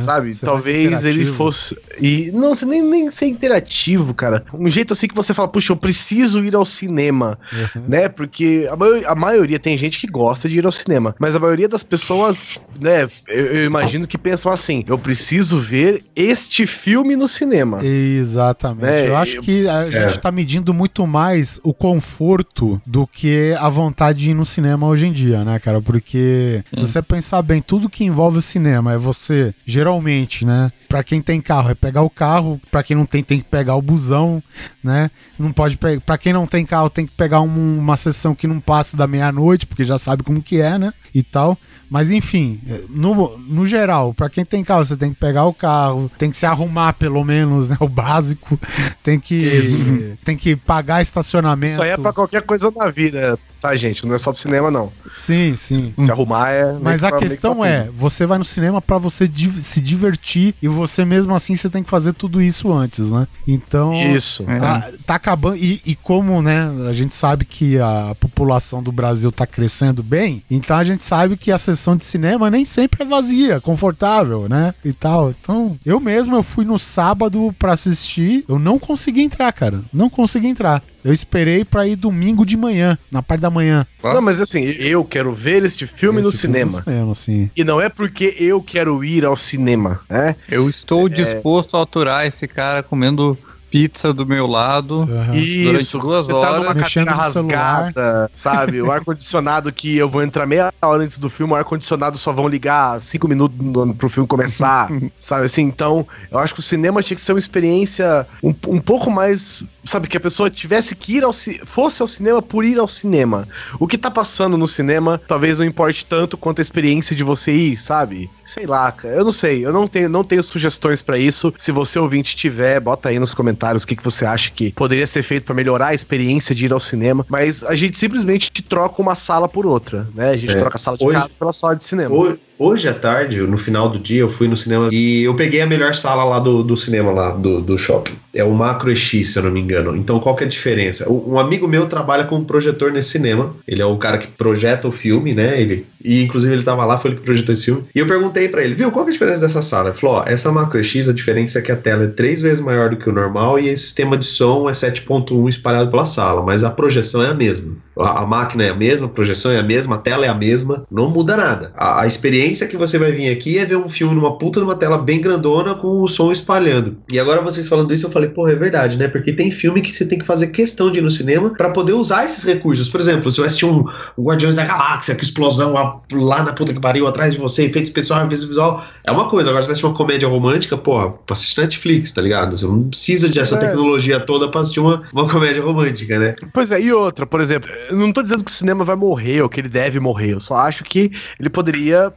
[0.00, 0.34] sabe?
[0.34, 1.76] Ser mais Talvez ele fosse.
[2.00, 4.44] E não, nem, nem ser interativo, cara.
[4.52, 7.82] Um jeito assim que você fala, puxa, eu preciso ir ao cinema, Uhum.
[7.88, 8.08] né?
[8.08, 11.40] Porque a maioria, a maioria tem gente que gosta de ir ao cinema, mas a
[11.40, 17.16] maioria das pessoas, né, eu, eu imagino que pensam assim: eu preciso ver este filme
[17.16, 17.78] no cinema.
[17.84, 19.04] Exatamente.
[19.04, 23.68] É, eu acho que a gente tá medindo muito mais o conforto do que a
[23.68, 25.80] vontade de ir no cinema hoje em dia, né, cara?
[25.80, 30.70] Porque se você pensar bem, tudo que envolve o cinema é você, geralmente, né?
[30.88, 33.74] Pra quem tem carro, é pegar o carro, pra quem não tem, tem que pegar
[33.76, 34.42] o busão,
[34.82, 35.10] né?
[35.38, 36.00] Não pode pegar.
[36.00, 39.06] Pra quem não tem carro, tem que pegar um- uma sessão que não passe da
[39.06, 40.92] meia-noite, porque já sabe como que é, né?
[41.14, 41.56] E tal.
[41.90, 42.60] Mas enfim,
[42.90, 46.36] no, no geral, pra quem tem carro, você tem que pegar o carro, tem que
[46.36, 47.76] se arrumar pelo menos, né?
[47.84, 48.58] O básico.
[49.02, 51.72] Tem que, tem que pagar estacionamento.
[51.74, 53.38] Isso aí é pra qualquer coisa na vida,
[53.68, 54.06] tá, gente?
[54.06, 54.92] Não é só pro cinema, não.
[55.10, 55.94] Sim, sim.
[55.98, 56.72] Se arrumar é.
[56.80, 60.68] Mas a pra- questão é, você vai no cinema pra você di- se divertir e
[60.68, 63.26] você mesmo assim você tem que fazer tudo isso antes, né?
[63.48, 64.44] Então, Isso.
[64.60, 69.32] ah, tá acabando e, e como, né, a gente sabe que a população do Brasil
[69.32, 73.06] tá crescendo bem, então a gente sabe que a sessão de cinema nem sempre é
[73.06, 74.74] vazia, confortável, né?
[74.84, 75.30] E tal.
[75.30, 79.80] Então, eu mesmo eu fui no sábado pra assistir, eu não consegui entrar, cara.
[79.92, 80.82] Não consegui entrar.
[81.04, 83.86] Eu esperei pra ir domingo de manhã, na parte da manhã.
[84.02, 86.70] Não, mas assim, eu quero ver este filme no Esse cinema.
[86.70, 87.50] No cinema, sim.
[87.54, 90.34] E não é porque eu quero ir ao cinema, né?
[90.48, 93.36] Eu estou disposto a aturar esse cara comendo
[93.74, 95.02] pizza do meu lado.
[95.02, 95.34] Aham.
[95.34, 97.82] Isso, duas você tá horas, numa mexendo celular.
[97.82, 98.80] rasgada, sabe?
[98.80, 102.46] O ar-condicionado que eu vou entrar meia hora antes do filme, o ar-condicionado só vão
[102.46, 105.46] ligar cinco minutos no- pro filme começar, sabe?
[105.46, 109.10] Assim, então, eu acho que o cinema tinha que ser uma experiência um, um pouco
[109.10, 110.06] mais, sabe?
[110.06, 111.32] Que a pessoa tivesse que ir ao
[111.66, 113.48] fosse ao cinema por ir ao cinema.
[113.80, 117.50] O que tá passando no cinema talvez não importe tanto quanto a experiência de você
[117.50, 118.30] ir, sabe?
[118.44, 121.52] Sei lá, cara, eu não sei, eu não tenho, não tenho sugestões pra isso.
[121.58, 125.06] Se você ouvinte tiver, bota aí nos comentários o que, que você acha que poderia
[125.06, 127.24] ser feito pra melhorar a experiência de ir ao cinema.
[127.28, 130.30] Mas a gente simplesmente troca uma sala por outra, né?
[130.30, 130.58] A gente É.
[130.60, 132.14] troca a sala de Hoje- casa pela sala de cinema.
[132.14, 135.60] Ho- Hoje à tarde, no final do dia, eu fui no cinema e eu peguei
[135.60, 138.14] a melhor sala lá do, do cinema, lá do, do shopping.
[138.32, 139.96] É o Macro EX, se eu não me engano.
[139.96, 141.10] Então, qual que é a diferença?
[141.10, 143.54] Um um amigo meu trabalha com projetor nesse cinema.
[143.66, 145.60] Ele é o cara que projeta o filme, né?
[145.60, 147.84] Ele, e inclusive ele tava lá, foi ele que projetou esse filme.
[147.92, 149.88] E eu perguntei pra ele, viu, qual que é a diferença dessa sala?
[149.88, 152.60] Ele falou, ó, essa Macro EX, a diferença é que a tela é três vezes
[152.60, 156.42] maior do que o normal e o sistema de som é 7.1 espalhado pela sala,
[156.42, 157.72] mas a projeção é a mesma.
[157.98, 160.84] A, máquina é a mesma, a projeção é a mesma, a tela é a mesma,
[160.90, 161.72] não muda nada.
[161.76, 164.74] A, a experiência que você vai vir aqui é ver um filme numa puta numa
[164.74, 166.96] tela bem grandona com o som espalhando.
[167.10, 169.08] E agora vocês falando isso, eu falei, porra, é verdade, né?
[169.08, 171.92] Porque tem filme que você tem que fazer questão de ir no cinema para poder
[171.92, 172.88] usar esses recursos.
[172.88, 173.84] Por exemplo, se eu assistir um,
[174.18, 175.72] um Guardiões da Galáxia, com explosão
[176.12, 179.50] lá, na puta que pariu atrás de você, efeito especial, efeito visual, é uma coisa.
[179.50, 182.56] Agora, se você assistir uma comédia romântica, porra, pra assistir Netflix, tá ligado?
[182.56, 183.58] Você não precisa dessa É.
[183.58, 186.34] tecnologia toda pra assistir uma, uma comédia romântica, né?
[186.52, 189.42] Pois é, e outra, por exemplo, eu não tô dizendo que o cinema vai morrer
[189.42, 192.12] ou que ele deve morrer, eu só acho que ele poderia.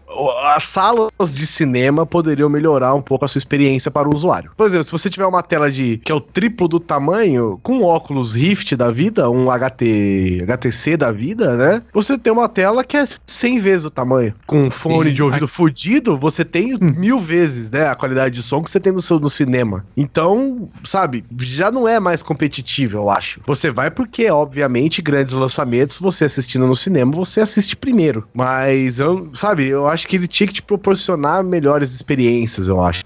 [0.56, 4.52] As salas de cinema poderiam melhorar um pouco a sua experiência para o usuário.
[4.56, 7.84] Por exemplo, se você tiver uma tela de que é o triplo do tamanho, com
[7.84, 11.82] óculos Rift da vida, um HT, HTC da vida, né?
[11.94, 14.34] Você tem uma tela que é 100 vezes o tamanho.
[14.46, 18.62] Com um fone de ouvido fudido, você tem mil vezes, né, a qualidade de som
[18.62, 19.86] que você tem no seu no cinema.
[19.96, 23.42] Então, sabe, já não é mais competitivo, eu acho.
[23.46, 25.57] Você vai porque, obviamente, grandes lançamentos,
[26.02, 28.28] você assistindo no cinema, você assiste primeiro.
[28.34, 33.04] Mas eu, sabe, eu acho que ele tinha que te proporcionar melhores experiências, eu acho.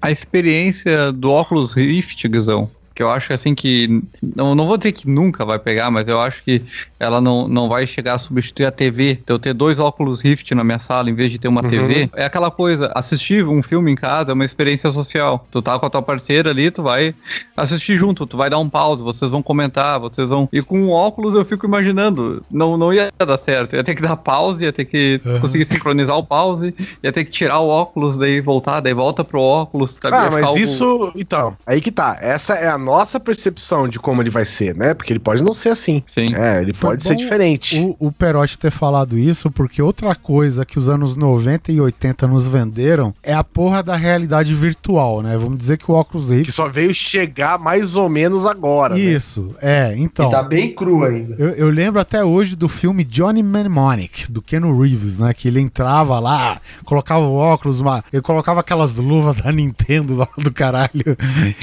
[0.00, 4.02] A experiência do óculos Rift, Guizão, que eu acho assim que.
[4.22, 6.62] Não, não vou dizer que nunca vai pegar, mas eu acho que
[6.98, 9.20] ela não, não vai chegar a substituir a TV.
[9.26, 11.70] Eu ter dois óculos Rift na minha sala em vez de ter uma Uhum.
[11.70, 12.10] TV.
[12.14, 15.46] É aquela coisa, assistir um filme em casa é uma experiência social.
[15.50, 17.14] Tu tá com a tua parceira ali, tu vai
[17.56, 20.48] assistir junto, tu vai dar um pause, vocês vão comentar, vocês vão.
[20.52, 23.76] E com óculos eu fico imaginando, não, não ia dar certo.
[23.76, 25.40] Ia ter que dar pause, ia ter que Uhum.
[25.40, 29.40] conseguir sincronizar o pause, ia ter que tirar o óculos, daí voltar, daí volta pro
[29.40, 29.98] óculos.
[30.00, 30.16] Sabe?
[30.16, 31.12] Ah, mas algo- isso.
[31.14, 32.18] Então, aí que tá.
[32.20, 34.92] Essa é a nossa percepção de como ele vai ser, né?
[34.94, 36.02] Porque ele pode não ser assim.
[36.06, 36.34] Sim.
[36.34, 37.78] É, ele Foi pode ser diferente.
[37.98, 42.26] O, o Perotti ter falado isso, porque outra coisa que os anos 90 e 80
[42.26, 45.38] nos venderam é a porra da realidade virtual, né?
[45.38, 46.52] Vamos dizer que o óculos Que Rift.
[46.52, 48.94] só veio chegar mais ou menos agora.
[48.94, 49.00] né?
[49.00, 50.28] Isso, é, então.
[50.28, 51.34] E tá bem cru ainda.
[51.38, 55.32] Eu, eu lembro até hoje do filme Johnny Mnemonic, do Ken Reeves, né?
[55.32, 60.28] Que ele entrava lá, colocava o óculos, uma, ele colocava aquelas luvas da Nintendo lá
[60.38, 61.16] do caralho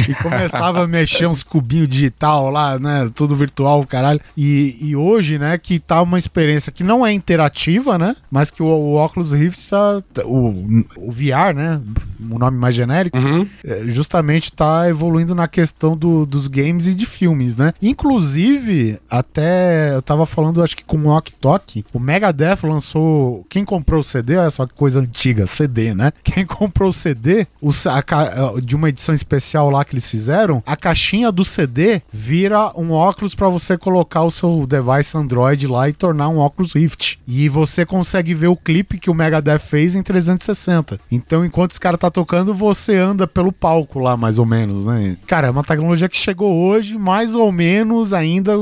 [0.07, 3.09] e começava a mexer uns cubinhos digital lá, né?
[3.15, 4.19] Tudo virtual, caralho.
[4.37, 8.15] E, e hoje, né, que tá uma experiência que não é interativa, né?
[8.31, 10.01] Mas que o, o óculos Rift tá.
[10.25, 10.49] O,
[10.97, 11.81] o VR, né?
[12.29, 13.47] O nome mais genérico Uhum.
[13.65, 17.73] é, justamente tá evoluindo na questão do- dos games e de filmes, né?
[17.81, 23.45] Inclusive, até eu tava falando, acho que com o Ok Tok, o Megadeth lançou.
[23.49, 26.11] Quem comprou o CD, olha só que coisa antiga, CD, né?
[26.23, 30.75] Quem comprou o CD, o a de uma edição especial lá que eles fizeram, a
[30.99, 35.93] caixinha do CD vira um óculos pra você colocar o seu device Android lá e
[35.93, 37.19] tornar um óculos Rift.
[37.25, 40.99] E você consegue ver o clipe que o Megadeth fez em 360.
[41.09, 45.17] Então, enquanto os caras tá tocando, você anda pelo palco lá, mais ou menos, né?
[45.25, 48.53] Cara, é uma tecnologia que chegou hoje, mais ou menos ainda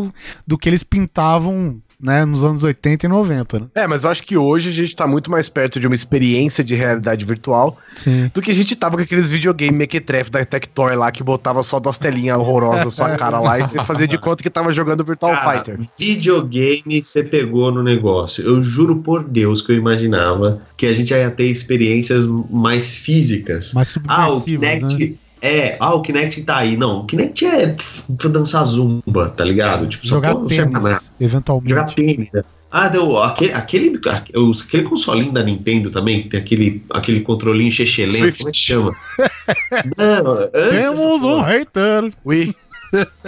[0.46, 3.66] do que eles pintavam, né, nos anos 80 e 90, né?
[3.74, 6.64] É, mas eu acho que hoje a gente tá muito mais perto de uma experiência
[6.64, 8.30] de realidade virtual Sim.
[8.34, 11.80] do que a gente tava com aqueles videogame mequetrefe da Tectoy lá que botava só
[11.80, 15.04] duas telinhas horrorosas na sua cara lá e você fazia de conta que tava jogando
[15.04, 15.80] Virtual Cara, Fighter.
[15.98, 18.44] videogame você pegou no negócio.
[18.46, 23.74] Eu juro por Deus que eu imaginava que a gente ia ter experiências mais físicas.
[23.74, 25.16] Mais Ah, o subversivas, né?
[25.42, 26.76] É, ah, o Kinect tá aí.
[26.76, 27.76] Não, o Kinect é
[28.18, 29.88] pra dançar zumba, tá ligado?
[29.88, 30.48] Tipo, só Jogar nada.
[30.48, 31.70] tênis, eventualmente.
[31.70, 32.30] Jogar tênis.
[32.34, 32.44] né?
[32.70, 38.38] Ah, deu, aquele, aquele, aquele consolinho da Nintendo também, que tem aquele, aquele controlinho chechelento,
[38.38, 38.96] como é que chama?
[39.98, 42.12] Não, antes Temos um hater.
[42.26, 42.54] Ui,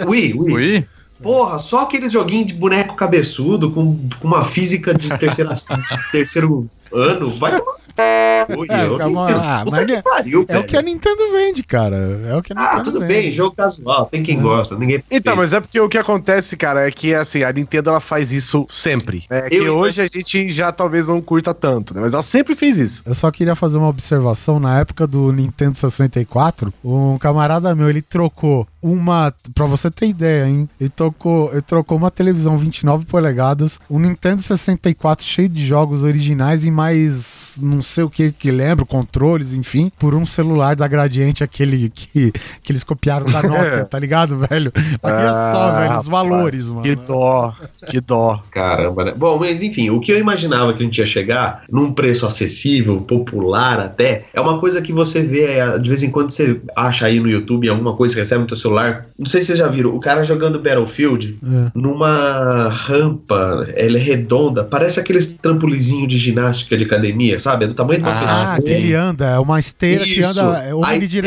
[0.05, 0.53] Wii, Wii.
[0.53, 0.85] Ui,
[1.21, 5.53] Porra, só aqueles joguinhos de boneco cabeçudo com, com uma física de terceira,
[6.11, 7.29] terceiro ano.
[7.31, 7.77] Vai tomar.
[7.99, 10.81] É, ah, que é- pariu, É o que a.
[10.81, 11.95] Nintendo vende, cara.
[12.27, 13.13] É o que a Nintendo Ah, tudo vende.
[13.13, 15.03] bem, jogo casual, tem quem gosta, ninguém.
[15.11, 18.31] Então, mas é porque o que acontece, cara, é que assim, a Nintendo ela faz
[18.33, 19.25] isso sempre.
[19.29, 22.01] É que Eu- hoje a gente já talvez não curta tanto, né?
[22.01, 23.03] Mas ela sempre fez isso.
[23.05, 24.59] Eu só queria fazer uma observação.
[24.59, 29.33] Na época do Nintendo 64, um camarada meu, ele trocou uma.
[29.53, 30.69] Pra você ter ideia, hein?
[30.79, 36.65] Ele trocou, ele trocou uma televisão 29 polegadas, um Nintendo 64 cheio de jogos originais
[36.65, 41.43] e mais não sei o que que lembro, controles, enfim, por um celular da Gradiente,
[41.43, 42.31] aquele que,
[42.63, 44.71] que eles copiaram da Nokia, tá ligado, velho?
[45.01, 46.83] Olha só, Ah, velho, os valores, mano.
[46.83, 47.53] Que dó,
[47.89, 48.41] que dó.
[48.51, 49.13] Caramba, né?
[49.15, 53.01] Bom, mas enfim, o que eu imaginava que a gente ia chegar num preço acessível,
[53.01, 57.05] popular até, é uma coisa que você vê, é, de vez em quando você acha
[57.05, 59.05] aí no YouTube alguma coisa que recebe no teu celular.
[59.17, 61.71] Não sei se vocês já viram, o cara jogando Battlefield É.
[61.73, 67.65] numa rampa, ela é redonda, parece aqueles trampolizinho de ginástica de academia, sabe?
[67.79, 68.67] Do tamanho de uma Ah, Ah, pessoa.
[68.67, 70.41] que ele anda, é uma esteira que Isso.
[70.41, 70.73] anda é Aí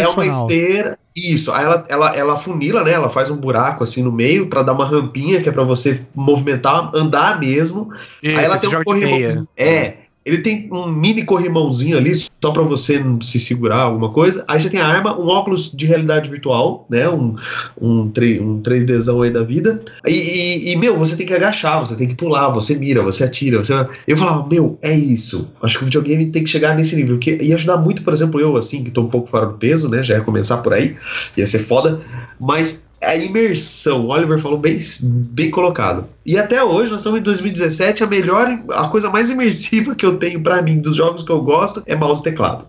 [0.00, 0.98] É uma esteira.
[1.16, 1.52] Isso.
[1.52, 2.92] Aí ela, ela, ela funila, né?
[2.92, 6.00] Ela faz um buraco assim no meio pra dar uma rampinha que é pra você
[6.14, 7.88] movimentar, andar mesmo.
[8.22, 9.48] Isso, aí ela tem um corrimãozinho.
[9.56, 9.94] É.
[10.24, 14.44] ele tem um mini corrimãozinho ali, só pra você se segurar alguma coisa.
[14.46, 17.08] Aí você tem a arma, um óculos de realidade virtual, né?
[17.08, 17.34] Um,
[17.80, 19.80] um, 3, um 3Dzão aí da vida.
[20.06, 23.24] E, e, e, meu, você tem que agachar, você tem que pular, você mira, você
[23.24, 23.58] atira.
[23.58, 23.72] Você...
[24.06, 25.48] Eu falava, meu, é isso.
[25.60, 27.18] Acho que o videogame tem que chegar nesse nível.
[27.18, 29.88] Que ia ajudar muito, por exemplo, eu, assim, que tô um pouco fora do peso,
[29.88, 30.02] né?
[30.02, 30.96] Já ia começar por aí,
[31.36, 32.00] ia ser foda.
[32.40, 36.04] Mas a imersão, o Oliver falou bem, bem colocado.
[36.24, 40.16] E até hoje, nós estamos em 2017, a melhor, a coisa mais imersiva que eu
[40.16, 42.64] tenho para mim dos jogos que eu gosto é mouse e teclado.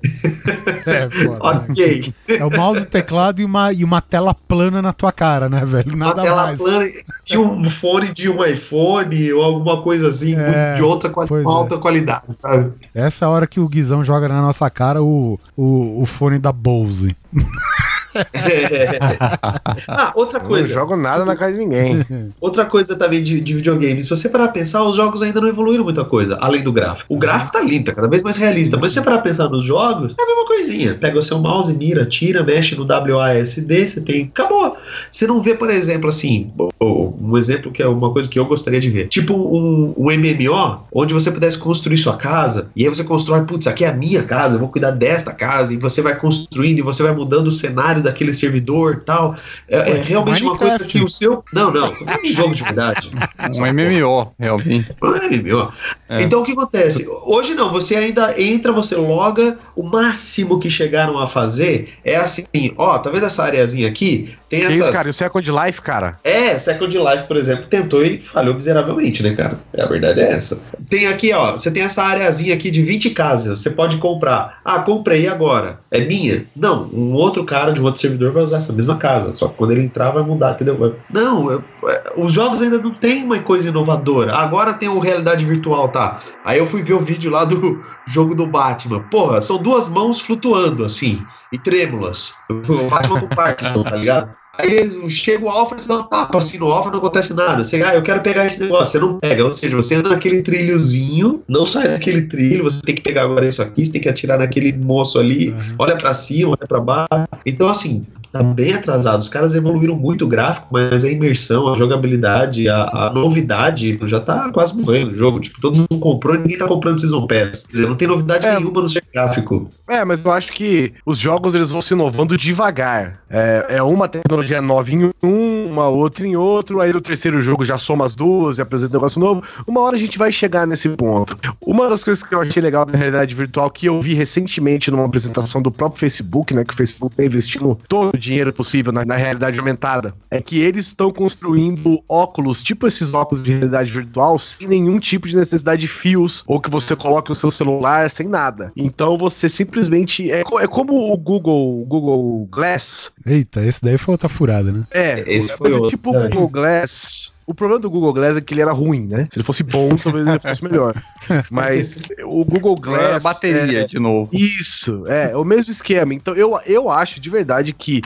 [0.86, 1.08] É,
[1.40, 2.14] ok.
[2.28, 5.64] É o mouse e teclado e uma, e uma tela plana na tua cara, né,
[5.66, 5.96] velho?
[5.96, 6.60] Nada uma tela mais.
[6.60, 6.90] plana
[7.30, 11.76] e um fone de um iPhone ou alguma coisa assim, é, de outra quali alta
[11.76, 11.78] é.
[11.78, 12.72] qualidade, sabe?
[12.94, 16.40] Essa é a hora que o Guizão joga na nossa cara o, o, o fone
[16.40, 17.16] da Bose.
[19.88, 20.68] ah, outra coisa.
[20.68, 22.03] Não jogo nada na cara de ninguém.
[22.39, 24.01] Outra coisa também de, de videogame.
[24.03, 27.14] Se você parar pensar, os jogos ainda não evoluíram muita coisa, além do gráfico.
[27.14, 28.78] O gráfico tá lindo, tá cada vez mais realista.
[28.78, 30.95] Mas se você parar pensar nos jogos, é a mesma coisinha.
[30.95, 34.26] Pega o seu mouse, mira, tira, mexe no WASD, você tem.
[34.26, 34.78] Acabou.
[35.09, 38.80] Você não vê, por exemplo, assim, um exemplo que é uma coisa que eu gostaria
[38.80, 39.07] de ver.
[39.07, 43.68] Tipo um, um MMO, onde você pudesse construir sua casa, e aí você constrói, putz,
[43.68, 46.82] aqui é a minha casa, eu vou cuidar desta casa, e você vai construindo, e
[46.82, 49.36] você vai mudando o cenário daquele servidor tal.
[49.68, 50.43] É, é realmente Minecraft.
[50.43, 51.43] uma coisa que o seu.
[51.54, 53.12] Não, não, um jogo de verdade.
[53.43, 54.89] Um MMO, realmente.
[55.01, 55.72] Um MMO.
[56.08, 56.22] É.
[56.24, 57.06] Então o que acontece?
[57.24, 62.45] Hoje não, você ainda entra, você loga, o máximo que chegaram a fazer é assim,
[62.78, 64.34] ó, tá vendo essa areazinha aqui?
[64.49, 64.78] Tem que essas...
[64.78, 65.10] isso, cara?
[65.10, 66.20] O Second Life, cara?
[66.24, 69.60] É, Second Life, por exemplo, tentou e falhou miseravelmente, né, cara?
[69.78, 70.62] A verdade é essa.
[70.89, 74.60] Tem aqui, ó, você tem essa areazinha aqui de 20 casas, você pode comprar.
[74.64, 75.80] Ah, comprei agora.
[75.89, 76.45] É minha?
[76.56, 79.56] Não, um outro cara de um outro servidor vai usar essa mesma casa, só que
[79.56, 80.96] quando ele entrar vai mudar, entendeu?
[81.10, 84.36] Não, eu, é, os jogos ainda não tem uma coisa inovadora.
[84.36, 86.22] Agora tem o realidade virtual, tá?
[86.46, 89.02] Aí eu fui ver o vídeo lá do jogo do Batman.
[89.10, 92.36] Porra, são duas mãos flutuando, assim, e trêmulas.
[92.50, 94.43] O Batman com Parkinson, tá ligado?
[94.56, 97.64] Aí chega o e dá um tapa assim no Alpha não acontece nada.
[97.64, 99.43] Você, ah, eu quero pegar esse negócio, você não pega.
[99.43, 103.47] Ou seja, você anda naquele trilhozinho, não sai daquele trilho, você tem que pegar agora
[103.47, 105.76] isso aqui, você tem que atirar naquele moço ali, uhum.
[105.80, 107.28] olha para cima, olha para baixo.
[107.47, 109.22] Então, assim, tá bem atrasado.
[109.22, 114.20] Os caras evoluíram muito o gráfico, mas a imersão, a jogabilidade, a, a novidade já
[114.20, 115.40] tá quase morrendo o jogo.
[115.40, 117.68] Tipo, todo mundo comprou e ninguém tá comprando Season Pass.
[117.68, 119.70] Quer dizer, não tem novidade é, nenhuma no seu gráfico.
[119.88, 123.20] É, mas eu acho que os jogos eles vão se inovando devagar.
[123.30, 127.64] É, é uma tecnologia nova em um, uma outra em outro, aí no terceiro jogo
[127.64, 129.44] já soma as duas e apresenta um negócio novo.
[129.68, 131.38] Uma hora a gente vai chegar nesse ponto.
[131.62, 135.06] Uma das coisas que eu achei legal da realidade virtual que eu vi recentemente numa
[135.06, 139.15] apresentação do próprio Facebook, né, que o Facebook tá investindo todo dinheiro possível na, na
[139.15, 144.67] realidade aumentada, é que eles estão construindo óculos, tipo esses óculos de realidade virtual, sem
[144.67, 148.71] nenhum tipo de necessidade de fios, ou que você coloque o seu celular sem nada.
[148.76, 150.32] Então você simplesmente.
[150.32, 153.11] É, é como o Google, Google Glass.
[153.26, 154.84] Eita, esse daí foi outra furada, né?
[154.91, 155.89] É, esse foi outro.
[155.89, 159.28] Tipo o Google Glass o problema do Google Glass é que ele era ruim, né?
[159.30, 160.96] Se ele fosse bom, talvez ele fosse melhor.
[161.52, 163.04] Mas o Google Glass.
[163.04, 164.30] É a bateria, é, de novo.
[164.34, 166.14] Isso, é, o mesmo esquema.
[166.14, 168.02] Então eu, eu acho de verdade que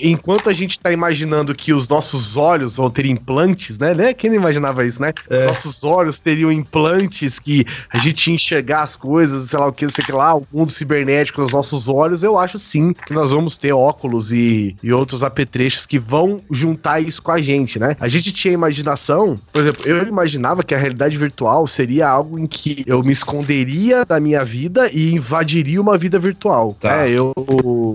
[0.00, 3.94] enquanto a gente tá imaginando que os nossos olhos vão ter implantes, né?
[3.94, 4.12] né?
[4.12, 5.12] Quem não imaginava isso, né?
[5.30, 5.38] É.
[5.38, 9.72] Os nossos olhos teriam implantes que a gente ia enxergar as coisas, sei lá o
[9.72, 12.22] que, sei lá, o mundo cibernético nos nossos olhos.
[12.22, 17.00] Eu acho sim que nós vamos ter óculos e, e outros apetrechos que vão juntar
[17.00, 17.96] isso com a gente, né?
[17.98, 22.38] A gente tinha imaginado imaginação, por exemplo, eu imaginava que a realidade virtual seria algo
[22.38, 26.76] em que eu me esconderia da minha vida e invadiria uma vida virtual.
[26.80, 27.06] Tá.
[27.06, 27.32] É, eu.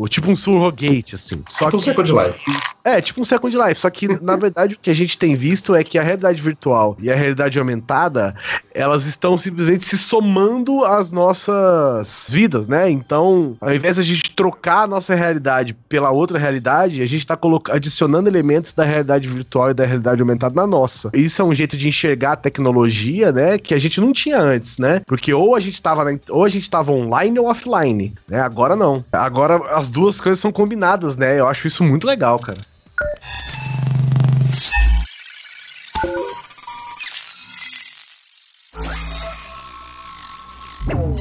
[0.09, 1.43] Tipo um surrogate, assim.
[1.47, 2.51] Só tipo que, um Second Life.
[2.83, 3.81] É, tipo um Second Life.
[3.81, 6.97] Só que, na verdade, o que a gente tem visto é que a realidade virtual
[6.99, 8.35] e a realidade aumentada,
[8.73, 12.89] elas estão simplesmente se somando às nossas vidas, né?
[12.89, 17.25] Então, ao invés de a gente trocar a nossa realidade pela outra realidade, a gente
[17.25, 17.37] tá
[17.71, 21.09] adicionando elementos da realidade virtual e da realidade aumentada na nossa.
[21.13, 24.77] Isso é um jeito de enxergar a tecnologia, né, que a gente não tinha antes,
[24.77, 25.01] né?
[25.05, 28.39] Porque ou a gente tava na, ou a gente tava online ou offline, né?
[28.39, 29.03] Agora não.
[29.11, 31.39] Agora as duas coisas são combinadas, né?
[31.39, 32.59] Eu acho isso muito legal, cara.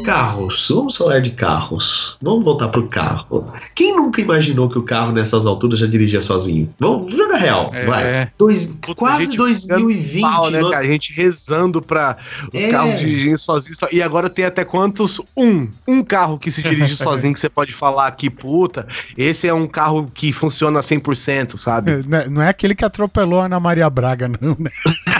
[0.08, 2.16] Carros, vamos falar de carros.
[2.22, 3.52] Vamos voltar pro carro.
[3.74, 6.74] Quem nunca imaginou que o carro nessas alturas já dirigia sozinho?
[6.78, 8.04] Vamos jogar real, é, vai.
[8.04, 8.32] É.
[8.38, 10.22] Dois, Puta, quase 2020.
[10.22, 10.70] Mal, né, nós...
[10.70, 10.86] cara?
[10.86, 12.16] A gente rezando pra
[12.50, 12.70] os é.
[12.70, 13.78] carros dirigirem sozinhos.
[13.92, 15.20] E agora tem até quantos?
[15.36, 15.68] Um.
[15.86, 19.66] Um carro que se dirige sozinho que você pode falar que, puta, esse é um
[19.66, 22.02] carro que funciona 100%, sabe?
[22.30, 24.70] Não é, é aquele que atropelou a Ana Maria Braga, não, né?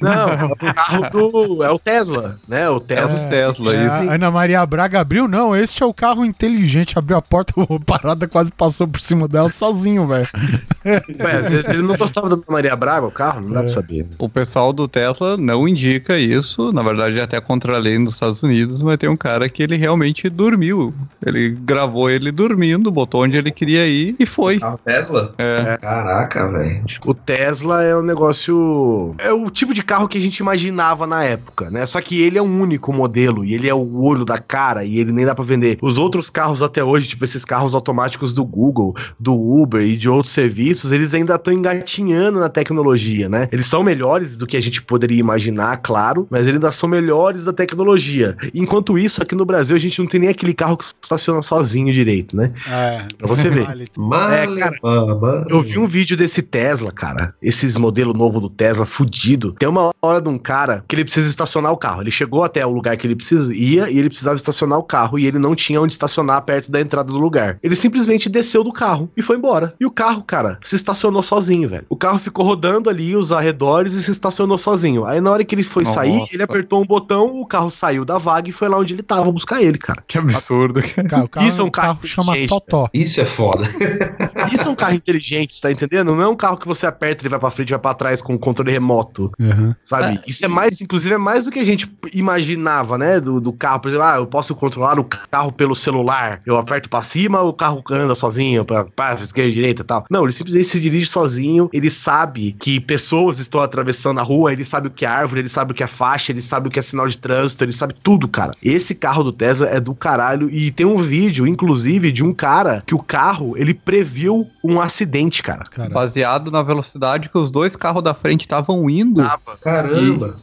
[0.00, 1.64] Não, é o carro do.
[1.64, 2.68] É o Tesla, né?
[2.68, 3.18] O Tesla.
[3.18, 4.10] É o Tesla, É, isso.
[4.10, 6.98] a Ana Maria Braga abriu, não, este é o carro inteligente.
[6.98, 10.26] Abriu a porta, o parada quase passou por cima dela sozinho, velho.
[10.84, 13.70] Ué, às vezes ele não gostava da Ana Maria Braga, o carro, não dá pra
[13.70, 14.02] saber.
[14.04, 14.08] né?
[14.18, 18.14] O pessoal do Tesla não indica isso, na verdade é até contra a lei nos
[18.14, 20.94] Estados Unidos, mas tem um cara que ele realmente dormiu.
[21.24, 24.58] Ele gravou ele dormindo, botou onde ele queria ir e foi.
[24.58, 25.34] Carro Tesla?
[25.38, 25.76] É.
[25.78, 26.82] Caraca, velho.
[27.06, 29.14] O Tesla é um negócio.
[29.18, 31.84] É o tipo de carro que a gente imaginava na época, né?
[31.86, 34.98] Só que ele é um único modelo e ele é o olho da cara e
[34.98, 35.78] ele nem dá pra vender.
[35.80, 40.08] Os outros carros até hoje, tipo esses carros automáticos do Google, do Uber e de
[40.08, 43.48] outros serviços, eles ainda estão engatinhando na tecnologia, né?
[43.50, 47.44] Eles são melhores do que a gente poderia imaginar, claro, mas eles ainda são melhores
[47.44, 48.36] da tecnologia.
[48.54, 51.92] Enquanto isso, aqui no Brasil, a gente não tem nem aquele carro que estaciona sozinho
[51.92, 52.52] direito, né?
[52.66, 53.04] É.
[53.18, 53.66] Pra você ver.
[53.96, 55.46] Male, cara, mama.
[55.48, 57.34] Eu vi um vídeo desse Tesla, cara.
[57.42, 59.54] Esses modelo novo do Tesla fudido.
[59.58, 62.02] Tem uma hora de um cara que ele precisa estacionar o carro.
[62.02, 65.18] Ele chegou até o lugar que ele precisa ia e ele precisava estacionar o carro
[65.18, 67.58] e ele não tinha onde estacionar perto da entrada do lugar.
[67.62, 69.74] Ele simplesmente desceu do carro e foi embora.
[69.78, 71.84] E o carro, cara, se estacionou sozinho, velho.
[71.88, 75.04] O carro ficou rodando ali os arredores e se estacionou sozinho.
[75.04, 75.96] Aí na hora que ele foi Nossa.
[75.96, 79.02] sair, ele apertou um botão, o carro saiu da vaga e foi lá onde ele
[79.02, 80.02] tava buscar ele, cara.
[80.06, 80.80] Que absurdo.
[81.08, 82.88] Cara, o carro, Isso é um carro carro chama Totó.
[82.92, 83.66] Isso é foda.
[84.52, 86.14] Isso é um carro inteligente, você tá entendendo?
[86.14, 88.22] Não é um carro que você aperta, ele vai pra frente e vai pra trás
[88.22, 89.30] com o controle remoto.
[89.38, 89.74] Uhum.
[89.82, 90.20] Sabe?
[90.26, 93.20] Isso é mais, inclusive, é mais do que a gente imaginava, né?
[93.20, 93.80] Do, do carro.
[93.80, 96.40] Por exemplo, ah, eu posso controlar o carro pelo celular.
[96.46, 100.04] Eu aperto pra cima, o carro anda sozinho, pra, pra esquerda, direita e tal.
[100.10, 101.68] Não, ele simplesmente se dirige sozinho.
[101.72, 105.48] Ele sabe que pessoas estão atravessando a rua, ele sabe o que é árvore, ele
[105.48, 107.94] sabe o que é faixa, ele sabe o que é sinal de trânsito, ele sabe
[108.02, 108.52] tudo, cara.
[108.62, 110.50] Esse carro do Tesla é do caralho.
[110.50, 115.42] E tem um vídeo, inclusive, de um cara que o carro, ele previu um acidente,
[115.42, 115.64] cara.
[115.70, 119.22] Cara, Baseado na velocidade que os dois carros da frente estavam indo.
[119.60, 120.36] Caramba.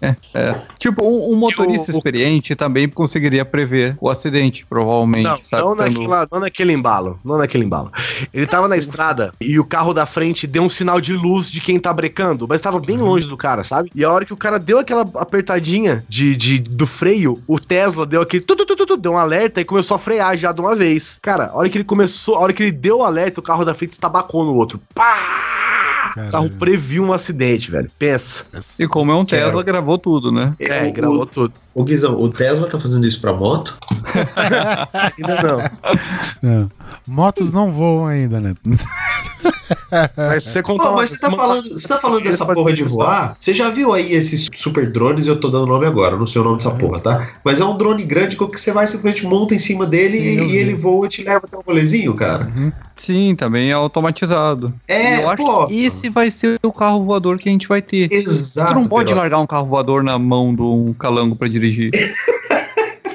[0.79, 5.23] Tipo, um, um motorista E o- experiente também conseguiria prever o acidente, provavelmente.
[5.23, 5.63] Não, sabe?
[5.63, 7.19] não, Tendo- naquela, não naquele embalo.
[7.23, 7.91] Não naquele embalo.
[8.33, 11.61] Ele tava na estrada e o carro da frente deu um sinal de luz de
[11.61, 13.89] quem tá brecando, mas tava bem longe do cara, sabe?
[13.95, 18.05] E a hora que o cara deu aquela apertadinha de, de, do freio, o Tesla
[18.05, 18.43] deu aquele.
[18.43, 20.75] Tu, tu, tu, tu, tu, deu um alerta e começou a frear já de uma
[20.75, 21.19] vez.
[21.21, 23.63] Cara, a hora que ele começou, a hora que ele deu o alerta, o carro
[23.65, 24.79] da frente estabacou no outro.
[24.93, 25.17] Pá!
[26.11, 26.49] O carro caralho.
[26.57, 27.91] previu um acidente, velho.
[27.99, 28.45] Pensa.
[28.79, 29.63] E como é um Tesla, Quero.
[29.63, 30.53] gravou tudo, né?
[30.59, 31.53] É, o- gravou tudo.
[31.75, 33.77] Ô Guizão, o Tesla tá fazendo isso pra moto?
[35.17, 35.59] Ainda não.
[36.41, 36.71] Não.
[37.05, 38.55] Motos não voam ainda, né?
[40.15, 42.83] Mas você contar Pô, mas você tá uma- falando, você tá falando dessa porra de
[42.83, 43.35] voar?
[43.39, 45.27] Você já viu aí esses super drones?
[45.27, 47.29] Eu tô dando nome agora, não sei o nome dessa porra, tá?
[47.43, 50.51] Mas é um drone grande que você vai simplesmente monta em cima dele Sim, e,
[50.53, 52.51] e ele voa e te leva até um rolezinho, cara.
[52.95, 54.73] Sim, também é automatizado.
[54.87, 55.65] É, eu acho pô.
[55.67, 58.11] que esse vai ser o carro voador que a gente vai ter.
[58.11, 58.73] Exato.
[58.73, 59.13] tu não pode Perotti.
[59.21, 61.91] largar um carro voador na mão de um calango pra dirigir.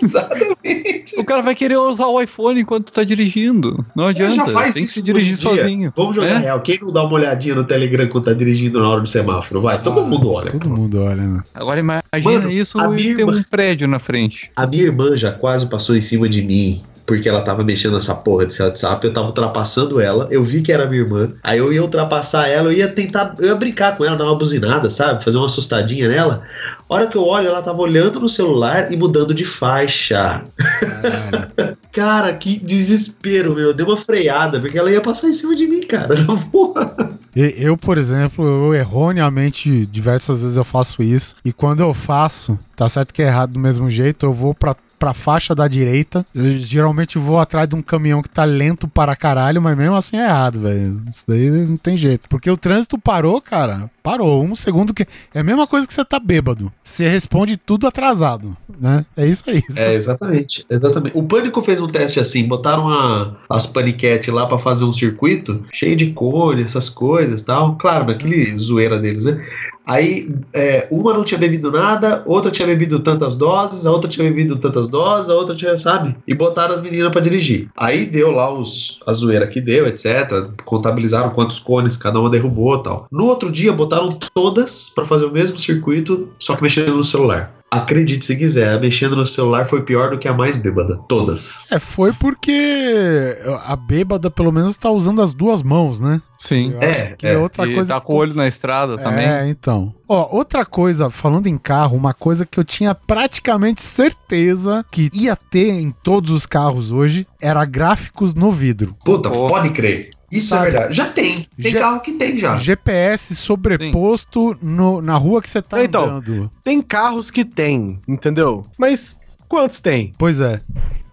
[0.03, 1.14] Exatamente.
[1.18, 3.84] o cara vai querer usar o iPhone enquanto tu tá dirigindo.
[3.94, 4.34] Não Ele adianta.
[4.36, 5.92] já faz tem que isso se dirigir sozinho.
[5.96, 6.38] Vamos jogar É?
[6.38, 6.61] real.
[6.61, 9.61] Quem não dá uma olhadinha no Telegram quando tá dirigindo na hora do semáforo?
[9.61, 10.50] Vai, todo Ah, mundo olha.
[10.50, 10.70] Todo pô.
[10.76, 11.42] mundo olha, né?
[11.55, 12.03] Agora imagina
[12.40, 14.50] Mano, isso e ter irmã- um prédio na frente.
[14.57, 16.82] A minha irmã já quase passou em cima de mim.
[17.05, 20.72] Porque ela tava mexendo nessa porra desse WhatsApp, eu tava ultrapassando ela, eu vi que
[20.72, 24.05] era minha irmã, aí eu ia ultrapassar ela, eu ia tentar, eu ia brincar com
[24.05, 25.24] ela, dar uma buzinada, sabe?
[25.24, 26.42] Fazer uma assustadinha nela.
[26.88, 30.42] A hora que eu olho, ela tava olhando no celular e mudando de faixa.
[31.92, 33.74] Cara, que desespero, meu.
[33.74, 36.14] Deu uma freada, porque ela ia passar em cima de mim, cara.
[36.24, 37.18] Na boa.
[37.34, 41.36] Eu, por exemplo, eu erroneamente, diversas vezes eu faço isso.
[41.44, 44.74] E quando eu faço, tá certo que é errado do mesmo jeito, eu vou pra,
[45.03, 46.24] pra faixa da direita.
[46.32, 50.16] Eu geralmente vou atrás de um caminhão que tá lento para caralho, mas mesmo assim
[50.16, 51.03] é errado, velho.
[51.09, 52.28] Isso daí não tem jeito.
[52.28, 53.90] Porque o trânsito parou, cara.
[54.00, 54.44] Parou.
[54.44, 55.05] Um segundo que.
[55.34, 56.72] É a mesma coisa que você tá bêbado.
[56.84, 59.05] Você responde tudo atrasado, né?
[59.16, 59.61] É isso aí.
[59.74, 61.16] É, exatamente, exatamente.
[61.18, 65.64] O Pânico fez um teste assim, botaram a- as paniquetes lá pra fazer um circuito
[65.72, 67.76] cheio de cone, essas coisas tal.
[67.76, 69.44] Claro, naquele zoeira deles, né?
[69.87, 74.28] Aí é, uma não tinha bebido nada, outra tinha bebido tantas doses, a outra tinha
[74.28, 76.16] bebido tantas doses, a outra tinha, sabe?
[76.26, 77.68] E botaram as meninas pra dirigir.
[77.76, 80.51] Aí deu lá os, a zoeira que deu, etc.
[80.64, 83.07] Contabilizaram quantos cones cada uma derrubou tal.
[83.11, 87.62] No outro dia botaram todas pra fazer o mesmo circuito, só que mexendo no celular.
[87.73, 90.99] Acredite se quiser, a mexendo no celular foi pior do que a mais bêbada.
[91.09, 91.61] Todas.
[91.70, 96.20] É, foi porque a bêbada pelo menos tá usando as duas mãos, né?
[96.39, 96.75] Sim.
[96.75, 97.39] Eu É, que é.
[97.39, 97.95] outra e coisa.
[97.95, 99.27] tá com o olho na estrada também.
[99.27, 99.95] É, então.
[100.07, 105.35] Ó, outra coisa, falando em carro, uma coisa que eu tinha praticamente certeza que ia
[105.35, 108.95] ter em todos os carros hoje era gráficos no vidro.
[109.03, 110.11] Puta, pode crer.
[110.33, 110.68] Isso Sabe?
[110.68, 110.97] é verdade.
[110.97, 111.47] Já tem.
[111.61, 112.55] Tem Já- carro que tem já.
[112.57, 116.51] GPS sobreposto no- na rua que você tá Então, andando.
[116.64, 118.64] Tem carros que tem, entendeu?
[118.78, 119.16] Mas
[119.49, 120.14] quantos tem?
[120.16, 120.61] Pois é.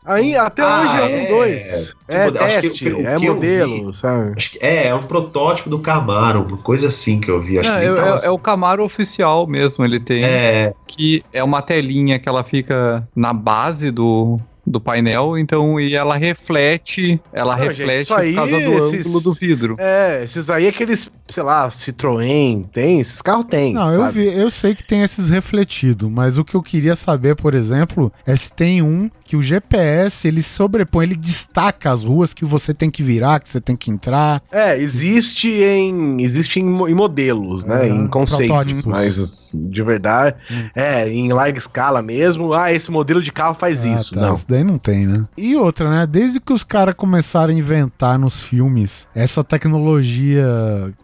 [0.05, 1.26] Aí, até Ah, hoje é um, é.
[1.28, 1.95] dois.
[2.07, 4.34] É Tipo, acho que teste, o que- o é que eu modelo, sabe?
[4.36, 7.59] Acho que é, é um protótipo do Camaro, coisa assim que eu vi.
[7.59, 8.26] Acho É, que é- tava é- assim.
[8.26, 10.24] é o Camaro oficial mesmo, ele tem.
[10.24, 14.39] É, que é uma telinha que ela fica na base do,
[14.70, 18.78] do painel, então e ela reflete, ela Não, gente, reflete isso aí, por causa do
[18.78, 19.76] esses- ângulo do vidro.
[19.80, 23.74] É, esses aí, aqueles, sei lá, Citroën, tem, esses carros tem.
[23.74, 24.20] Não, eu, sabe?
[24.30, 28.11] vi, eu sei que tem esses refletidos, mas o que eu queria saber, por exemplo,
[28.26, 32.73] é se tem um que o GPS ele sobrepõe, ele destaca as ruas que você
[32.73, 34.41] tem que virar, que você tem que entrar.
[34.51, 36.23] É, existe em.
[36.23, 37.86] Existe em, em modelos, né?
[37.86, 38.82] É, em conceitos.
[38.86, 40.36] Mas de verdade.
[40.75, 42.53] É, em larga escala mesmo.
[42.53, 44.15] Ah, esse modelo de carro faz Ah, isso.
[44.15, 44.34] tá, Não.
[44.34, 45.23] Isso daí não tem, né?
[45.38, 46.07] E outra, né?
[46.07, 50.43] Desde que os caras começaram a inventar nos filmes essa tecnologia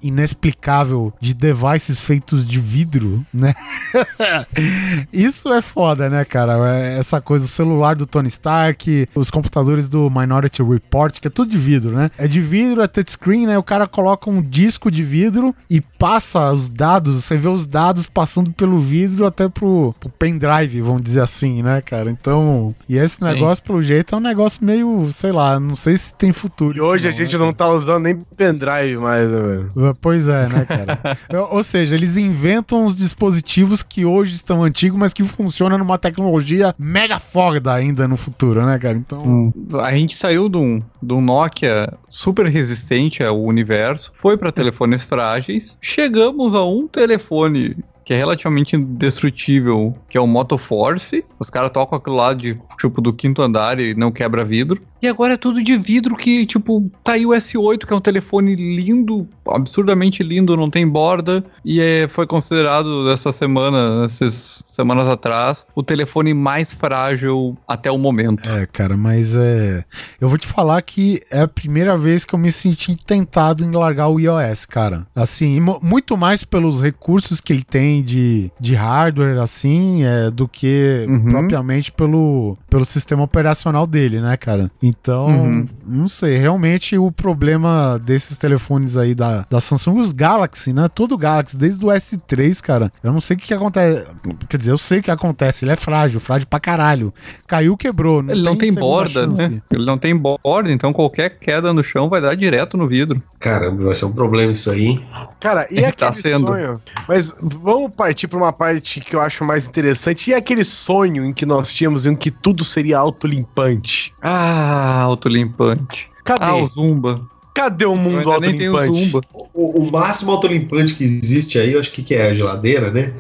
[0.01, 3.53] inexplicável de devices feitos de vidro, né?
[5.13, 6.53] Isso é foda, né, cara?
[6.76, 11.30] É Essa coisa, o celular do Tony Stark, os computadores do Minority Report, que é
[11.30, 12.09] tudo de vidro, né?
[12.18, 13.57] É de vidro, é touchscreen, né?
[13.57, 18.07] O cara coloca um disco de vidro e passa os dados, você vê os dados
[18.07, 22.09] passando pelo vidro até pro, pro pendrive, vamos dizer assim, né, cara?
[22.09, 23.26] Então, e esse Sim.
[23.26, 26.78] negócio, pelo jeito, é um negócio meio, sei lá, não sei se tem futuro.
[26.78, 29.72] E hoje a isso gente né, não tá usando nem pendrive mais, né, velho?
[29.76, 29.97] cara?
[29.99, 30.99] Pois é, né, cara?
[31.51, 36.74] Ou seja, eles inventam os dispositivos que hoje estão antigos, mas que funcionam numa tecnologia
[36.80, 38.97] mega foda ainda no futuro, né, cara?
[38.97, 39.53] Então.
[39.82, 45.03] A gente saiu de um, de um Nokia super resistente ao universo, foi para telefones
[45.03, 47.76] frágeis, chegamos a um telefone
[48.06, 51.26] que é relativamente indestrutível, que é o Moto Force.
[51.39, 54.80] Os caras tocam aquilo lá de tipo do quinto andar e não quebra vidro.
[55.01, 57.99] E agora é tudo de vidro que, tipo, tá aí o S8, que é um
[57.99, 61.43] telefone lindo, absurdamente lindo, não tem borda.
[61.64, 67.97] E é, foi considerado essa semana, essas semanas atrás, o telefone mais frágil até o
[67.99, 68.49] momento.
[68.49, 69.84] É, cara, mas é.
[70.20, 73.72] Eu vou te falar que é a primeira vez que eu me senti tentado em
[73.72, 75.06] largar o iOS, cara.
[75.16, 80.48] Assim, mu- muito mais pelos recursos que ele tem de, de hardware, assim, é, do
[80.48, 81.26] que Uhum.
[81.26, 84.72] propriamente pelo, pelo sistema operacional dele, né, cara?
[84.82, 85.66] Então, Uhum.
[85.86, 86.38] não sei.
[86.38, 90.88] Realmente o problema desses telefones aí da, da Samsung, os Galaxy, né?
[90.88, 92.91] Todo Galaxy, desde o S3, cara.
[93.04, 94.06] Eu não sei o que, que acontece.
[94.50, 95.66] Quer dizer, eu sei o que acontece.
[95.66, 97.14] Ele é frágil, frágil pra caralho.
[97.48, 98.20] Caiu, quebrou.
[98.28, 99.50] Ele não tem borda, chance.
[99.50, 99.62] né?
[99.72, 103.22] Ele não tem borda, então qualquer queda no chão vai dar direto no vidro.
[103.39, 104.86] caramba, vai ser um problema isso aí.
[104.88, 105.06] hein?
[105.39, 106.48] Cara, e Tá aquele sendo.
[106.48, 106.82] sonho?
[107.08, 110.29] Mas vamos partir pra uma parte que eu acho mais interessante.
[110.29, 114.13] E aquele sonho em que nós tínhamos em que tudo seria autolimpante?
[114.21, 116.09] Ah, autolimpante.
[116.23, 116.43] Cadê?
[116.43, 117.21] Ah, o Zumba.
[117.56, 119.06] Cadê o mundo autolimpante?
[119.06, 119.22] Zumba.
[119.53, 123.14] O, o máximo autolimpante que existe aí, eu acho que, que é a geladeira, né?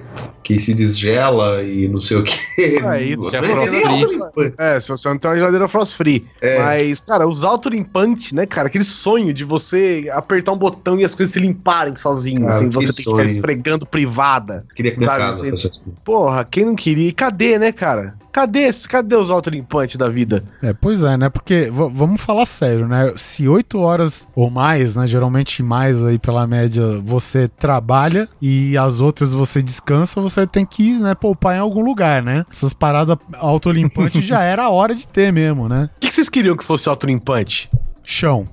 [0.43, 2.35] Que se desgela e não sei o que.
[2.83, 3.33] Ah, isso.
[3.33, 3.85] É nem frost-free.
[3.85, 4.55] autolimpante.
[4.57, 6.27] É, se você não tem uma geladeira frost free.
[6.41, 6.59] É.
[6.59, 8.67] Mas, cara, os autolimpantes, né, cara?
[8.67, 12.69] Aquele sonho de você apertar um botão e as coisas se limparem sozinhas, Cara, sem
[12.69, 14.65] que você ter que ficar esfregando privada.
[14.75, 15.93] Queria que minha Sabe, casa assim, assim.
[16.03, 17.07] Porra, quem não queria?
[17.07, 18.15] E cadê, né, cara?
[18.35, 20.43] Cadê, esse- cadê os autolimpantes da vida?
[20.61, 21.29] É, pois é, né?
[21.29, 23.13] Porque vamos falar sério, né?
[23.15, 25.07] Se oito horas ou mais, né?
[25.07, 30.97] Geralmente mais aí pela média, você trabalha e as outras você descansa, você tem que
[30.97, 32.45] né, poupar em algum lugar, né?
[32.51, 35.89] Essas paradas autolimpantes já era a hora de ter mesmo, né?
[35.95, 37.69] O que, que vocês queriam que fosse autolimpante?
[38.03, 38.49] Chão.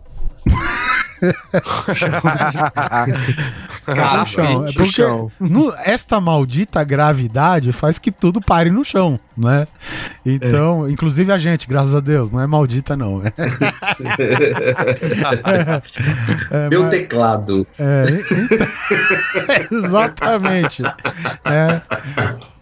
[3.94, 4.66] Casa, no chão.
[4.68, 5.30] É porque chão.
[5.40, 9.66] no- esta maldita gravidade faz que tudo pare no chão, né?
[10.24, 13.20] Então, inclusive a gente, graças a Deus, não é maldita, não.
[16.50, 17.66] É, Meu mas- teclado.
[17.78, 18.04] É,
[19.70, 20.82] então- exatamente.
[21.44, 21.80] É.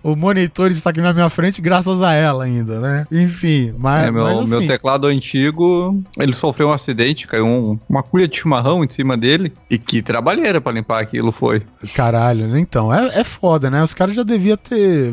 [0.02, 3.06] O monitor está aqui na minha frente graças a ela ainda, né?
[3.12, 7.78] Enfim, mas, É, meu, mas meu assim, teclado antigo, ele sofreu um acidente, caiu um-
[7.88, 9.52] uma cuia de chimarrão em cima dele.
[9.70, 11.62] E que trabalheira pra limpar aquilo foi.
[11.94, 12.60] caralho, né?
[12.60, 13.82] então, é, é foda, né?
[13.82, 15.12] Os caras já deviam ter,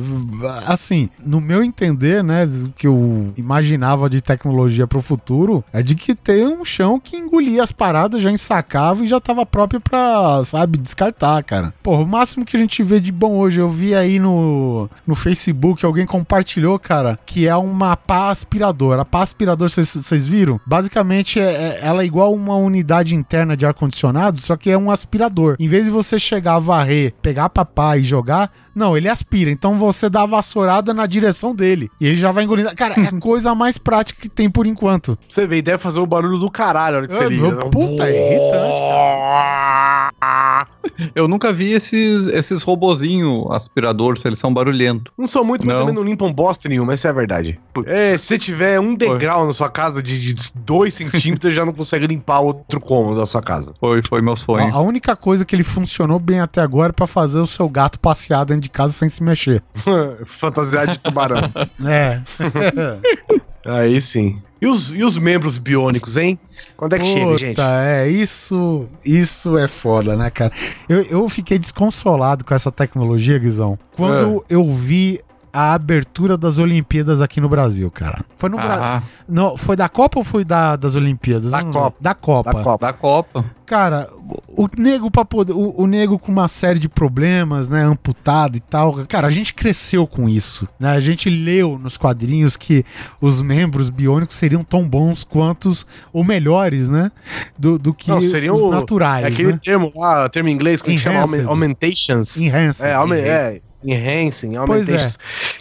[0.66, 5.96] assim, no meu entender, né, o que eu imaginava de tecnologia pro futuro, é de
[5.96, 10.44] que ter um chão que engolia as paradas, já ensacava e já tava próprio pra,
[10.46, 11.74] sabe, descartar, cara.
[11.84, 14.90] Porra, o máximo que a gente vê de bom hoje, eu vi aí no no,
[15.08, 19.00] no Facebook, alguém compartilhou, cara, que é uma pá aspirador.
[19.00, 20.60] A pá aspirador, vocês- viram?
[20.66, 24.92] Basicamente, é, é- ela é igual uma unidade interna de ar-condicionado, só que é um
[24.92, 25.56] aspirador.
[25.60, 29.50] Em vez de você chegar, varrer, pegar a papá e jogar, não, ele aspira.
[29.52, 31.90] Então você dá a vassourada na direção dele.
[32.00, 32.74] E ele já vai engolindo.
[32.76, 35.18] Cara, é a coisa mais prática que tem por enquanto.
[35.28, 37.52] Você vê, deve fazer o barulho do caralho na hora que você É, liga.
[37.52, 38.82] meu, puta, é irritante,
[41.16, 45.12] Eu nunca vi esses, esses robozinhos aspiradores, eles são barulhentos.
[45.18, 45.82] Não são muito, mas Não.
[45.82, 47.60] também não limpam bosta nenhuma, essa é a verdade.
[47.86, 52.08] É, se você tiver um degrau na sua casa de 2 centímetros, já não consegue
[52.08, 53.74] limpar outro cômodo da sua casa.
[53.80, 54.74] Foi, foi meu A, sonho.
[54.76, 58.00] a única coisa que ele funcionou bem até agora é pra fazer o seu gato
[58.00, 59.64] passear dentro de casa sem se mexer.
[60.26, 61.38] Fantasiar de tubarão.
[61.86, 62.22] É.
[63.66, 64.42] Aí sim.
[64.60, 66.40] E os, e os membros biônicos, hein?
[66.76, 67.50] Quando é que chega, gente?
[67.56, 70.52] Puta, é, isso, isso é foda, né, cara?
[70.90, 74.56] Eu, eu fiquei desconsolado com essa tecnologia, Guizão, quando É.
[74.56, 75.20] eu vi
[75.52, 78.24] a abertura das Olimpíadas aqui no Brasil, cara.
[78.36, 78.84] Foi no Brasil.
[78.84, 81.52] Ah, Não, foi da Copa ou foi da, das Olimpíadas?
[81.52, 81.98] Da Copa.
[82.00, 82.52] Da Copa.
[82.54, 82.86] Da Copa.
[82.88, 83.46] da Copa.
[83.66, 84.10] Cara,
[84.48, 88.56] o, o nego para poder, o, o nego com uma série de problemas, né, amputado
[88.56, 89.06] e tal.
[89.08, 90.92] Cara, a gente cresceu com isso, né?
[90.92, 92.86] A gente leu nos quadrinhos que
[93.20, 97.12] os membros biônicos seriam tão bons quanto os ou melhores, né,
[97.58, 99.60] do, do que Não, seriam os o- naturais, É aquele né?
[99.62, 101.40] termo lá, termo em inglês, que chama Enhanced.
[101.42, 102.38] aumen- augmentations.
[102.38, 102.86] Enhanced.
[102.86, 105.08] É, é, enhancing, Pois é.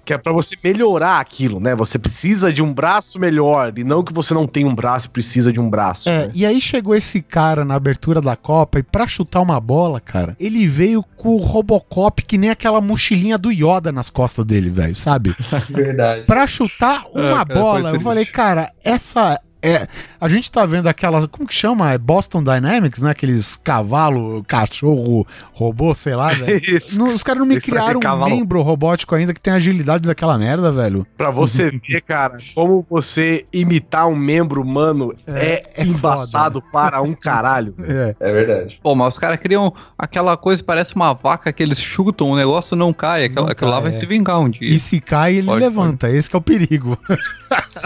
[0.05, 1.75] Que é pra você melhorar aquilo, né?
[1.75, 5.11] Você precisa de um braço melhor, e não que você não tem um braço e
[5.11, 6.09] precisa de um braço.
[6.09, 6.33] É, né?
[6.35, 10.37] e aí chegou esse cara na abertura da Copa e pra chutar uma bola, cara,
[10.41, 14.95] ele veio com o Robocop que nem aquela mochilinha do Yoda nas costas dele, velho,
[14.95, 15.35] sabe?
[15.69, 16.23] Verdade.
[16.23, 19.87] Pra chutar uma É, cara, bola, eu falei, cara, essa é.
[20.21, 21.27] A gente tá vendo aquelas.
[21.27, 21.93] Como que chama?
[21.93, 23.11] É Boston Dynamics, né?
[23.11, 26.59] Aqueles cavalo, cachorro, robô, sei lá, velho.
[26.59, 26.99] Isso.
[26.99, 30.39] Não, os caras não me Esse criaram um membro robótico ainda que tem agilidade daquela
[30.39, 31.07] merda, velho.
[31.17, 37.01] Pra você ver, cara, como você imitar um membro humano é, É, é embaçado para
[37.03, 37.75] um caralho.
[37.89, 38.17] É.
[38.19, 38.81] É verdade.
[38.83, 42.77] Pô, mas os caras criam aquela coisa, parece uma vaca que eles chutam, o negócio
[42.77, 43.25] não cai.
[43.25, 43.93] Aquela, Não aquilo lá vai é.
[43.93, 44.69] se vingar um dia.
[44.69, 46.11] E se cai, ele Pode, levanta.
[46.11, 46.99] Esse que é o perigo.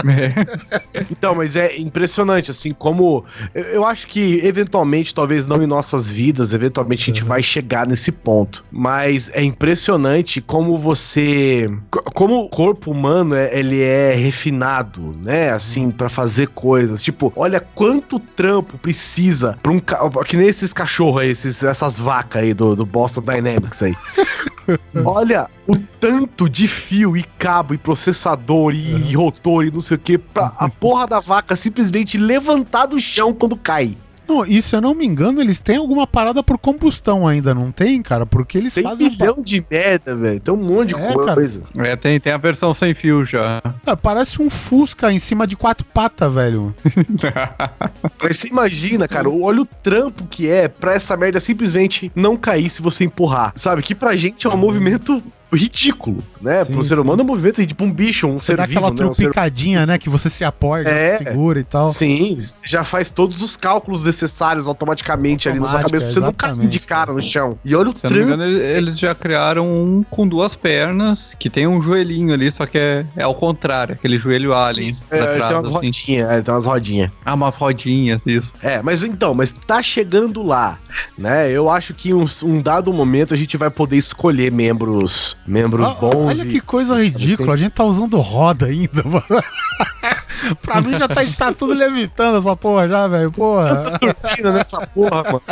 [0.01, 1.02] É.
[1.10, 3.24] Então, mas é impressionante, assim, como.
[3.54, 7.28] Eu, acho que, eventualmente, talvez não em nossas vidas, eventualmente a gente Uhum.
[7.28, 8.64] vai chegar nesse ponto.
[8.70, 11.70] Mas é impressionante como você.
[11.90, 15.50] co- Como o corpo humano é, ele é refinado, né?
[15.50, 17.02] Assim, pra fazer coisas.
[17.02, 19.78] Tipo, olha quanto trampo precisa pra um.
[19.78, 23.94] ca- Que nem esses cachorros aí, esses, essas vacas aí do, do Boston Dynamics aí.
[25.04, 30.01] Olha o tanto de fio e cabo e processador e, rotor e não sei o
[30.01, 33.97] que pra a porra da vaca simplesmente levantar do chão quando cai.
[34.28, 37.72] Não, e se eu não me engano, eles têm alguma parada por combustão ainda, não
[37.72, 38.24] tem, cara?
[38.24, 39.09] Porque eles Tem fazem.
[39.09, 40.38] um milhão de merda, velho.
[40.38, 41.34] Tem um monte de É, cara.
[41.34, 41.62] coisa.
[41.78, 43.60] É, tem, tem a versão sem fio já.
[44.01, 46.72] Parece um Fusca em cima de quatro patas, velho.
[48.22, 52.70] Mas você imagina, cara, olha o trampo que é pra essa merda simplesmente não cair
[52.70, 53.52] se você empurrar.
[53.56, 53.82] Sabe?
[53.82, 55.20] Que pra gente é um movimento
[55.56, 56.64] ridículo, né?
[56.64, 57.01] Sim, Pro ser sim.
[57.01, 59.10] humano é um movimento tipo um bicho, um Você ser dá vivo, aquela né?
[59.10, 59.98] Um ser trupicadinha, né?
[59.98, 61.16] Que você se apoia, É.
[61.16, 61.90] se segura e tal.
[61.90, 66.51] Sim, já faz todos os cálculos necessários automaticamente ali na sua Automática, cabeça pra você
[66.52, 67.59] não cair de cara no chão.
[67.64, 68.43] E olha o Se eu não me trampo.
[68.43, 72.66] engano, ele- eles já criaram um com duas pernas, que tem um joelhinho ali, só
[72.66, 74.90] que é, é ao contrário, aquele joelho alien.
[75.10, 75.72] É, trás, tem umas assim.
[75.74, 77.10] rodinhas, é, ele tem umas rodinhas.
[77.24, 78.55] Ah, umas rodinhas, isso.
[78.62, 80.78] É, mas então, mas tá chegando lá,
[81.18, 81.51] né?
[81.51, 85.86] Eu acho que em um, um dado momento a gente vai poder escolher membros, membros
[85.86, 86.26] Ó, bons.
[86.28, 89.24] Olha e- que coisa ridícula, a gente tá usando roda ainda, mano.
[90.62, 93.30] pra mim já tá, tá tudo levitando essa porra já, velho.
[93.30, 93.98] Porra.
[93.98, 95.42] turbina nessa porra, mano.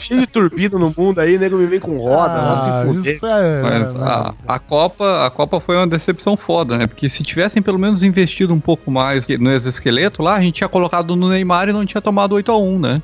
[0.00, 3.62] Cheio de turbina no mundo aí, nego me vem com roda, Ah, nossa, isso é.
[3.62, 6.86] Mas né, a, a Copa, a Copa foi uma decepção foda, né?
[6.86, 10.68] Porque se tivessem pelo menos investido um pouco mais no exoesqueleto lá, a gente tinha
[10.68, 13.02] colocado no Neymar e não tinha tomado 8x1, né?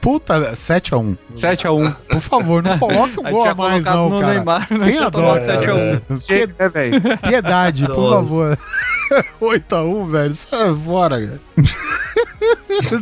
[0.00, 1.16] Puta, 7x1.
[1.34, 1.94] 7x1.
[2.08, 4.34] Por favor, não coloque um gol a mais, não, no cara.
[4.34, 5.60] Neymar não Tenha dó, tomado cara.
[5.60, 6.22] 7x1.
[6.26, 7.18] Chega, né, velho?
[7.18, 8.58] Piedade, por favor.
[9.40, 10.34] 8x1, velho
[10.76, 11.40] fora.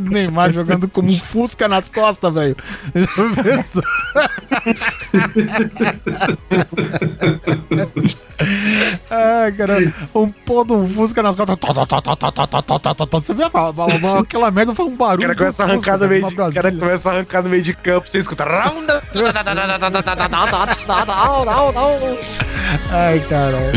[0.01, 2.57] Neymar jogando como um fusca nas costas, velho.
[2.95, 3.83] Já pensou?
[9.11, 11.59] ah, cara, um pô de um fusca nas costas.
[13.13, 13.45] Você vê
[14.19, 15.31] aquela merda, foi um barulho.
[15.31, 16.53] O cara começa a arrancar no meio de, campo.
[16.53, 18.45] cara começa a arrancar no meio de campo, você escuta.
[22.91, 23.71] Ai, caralho.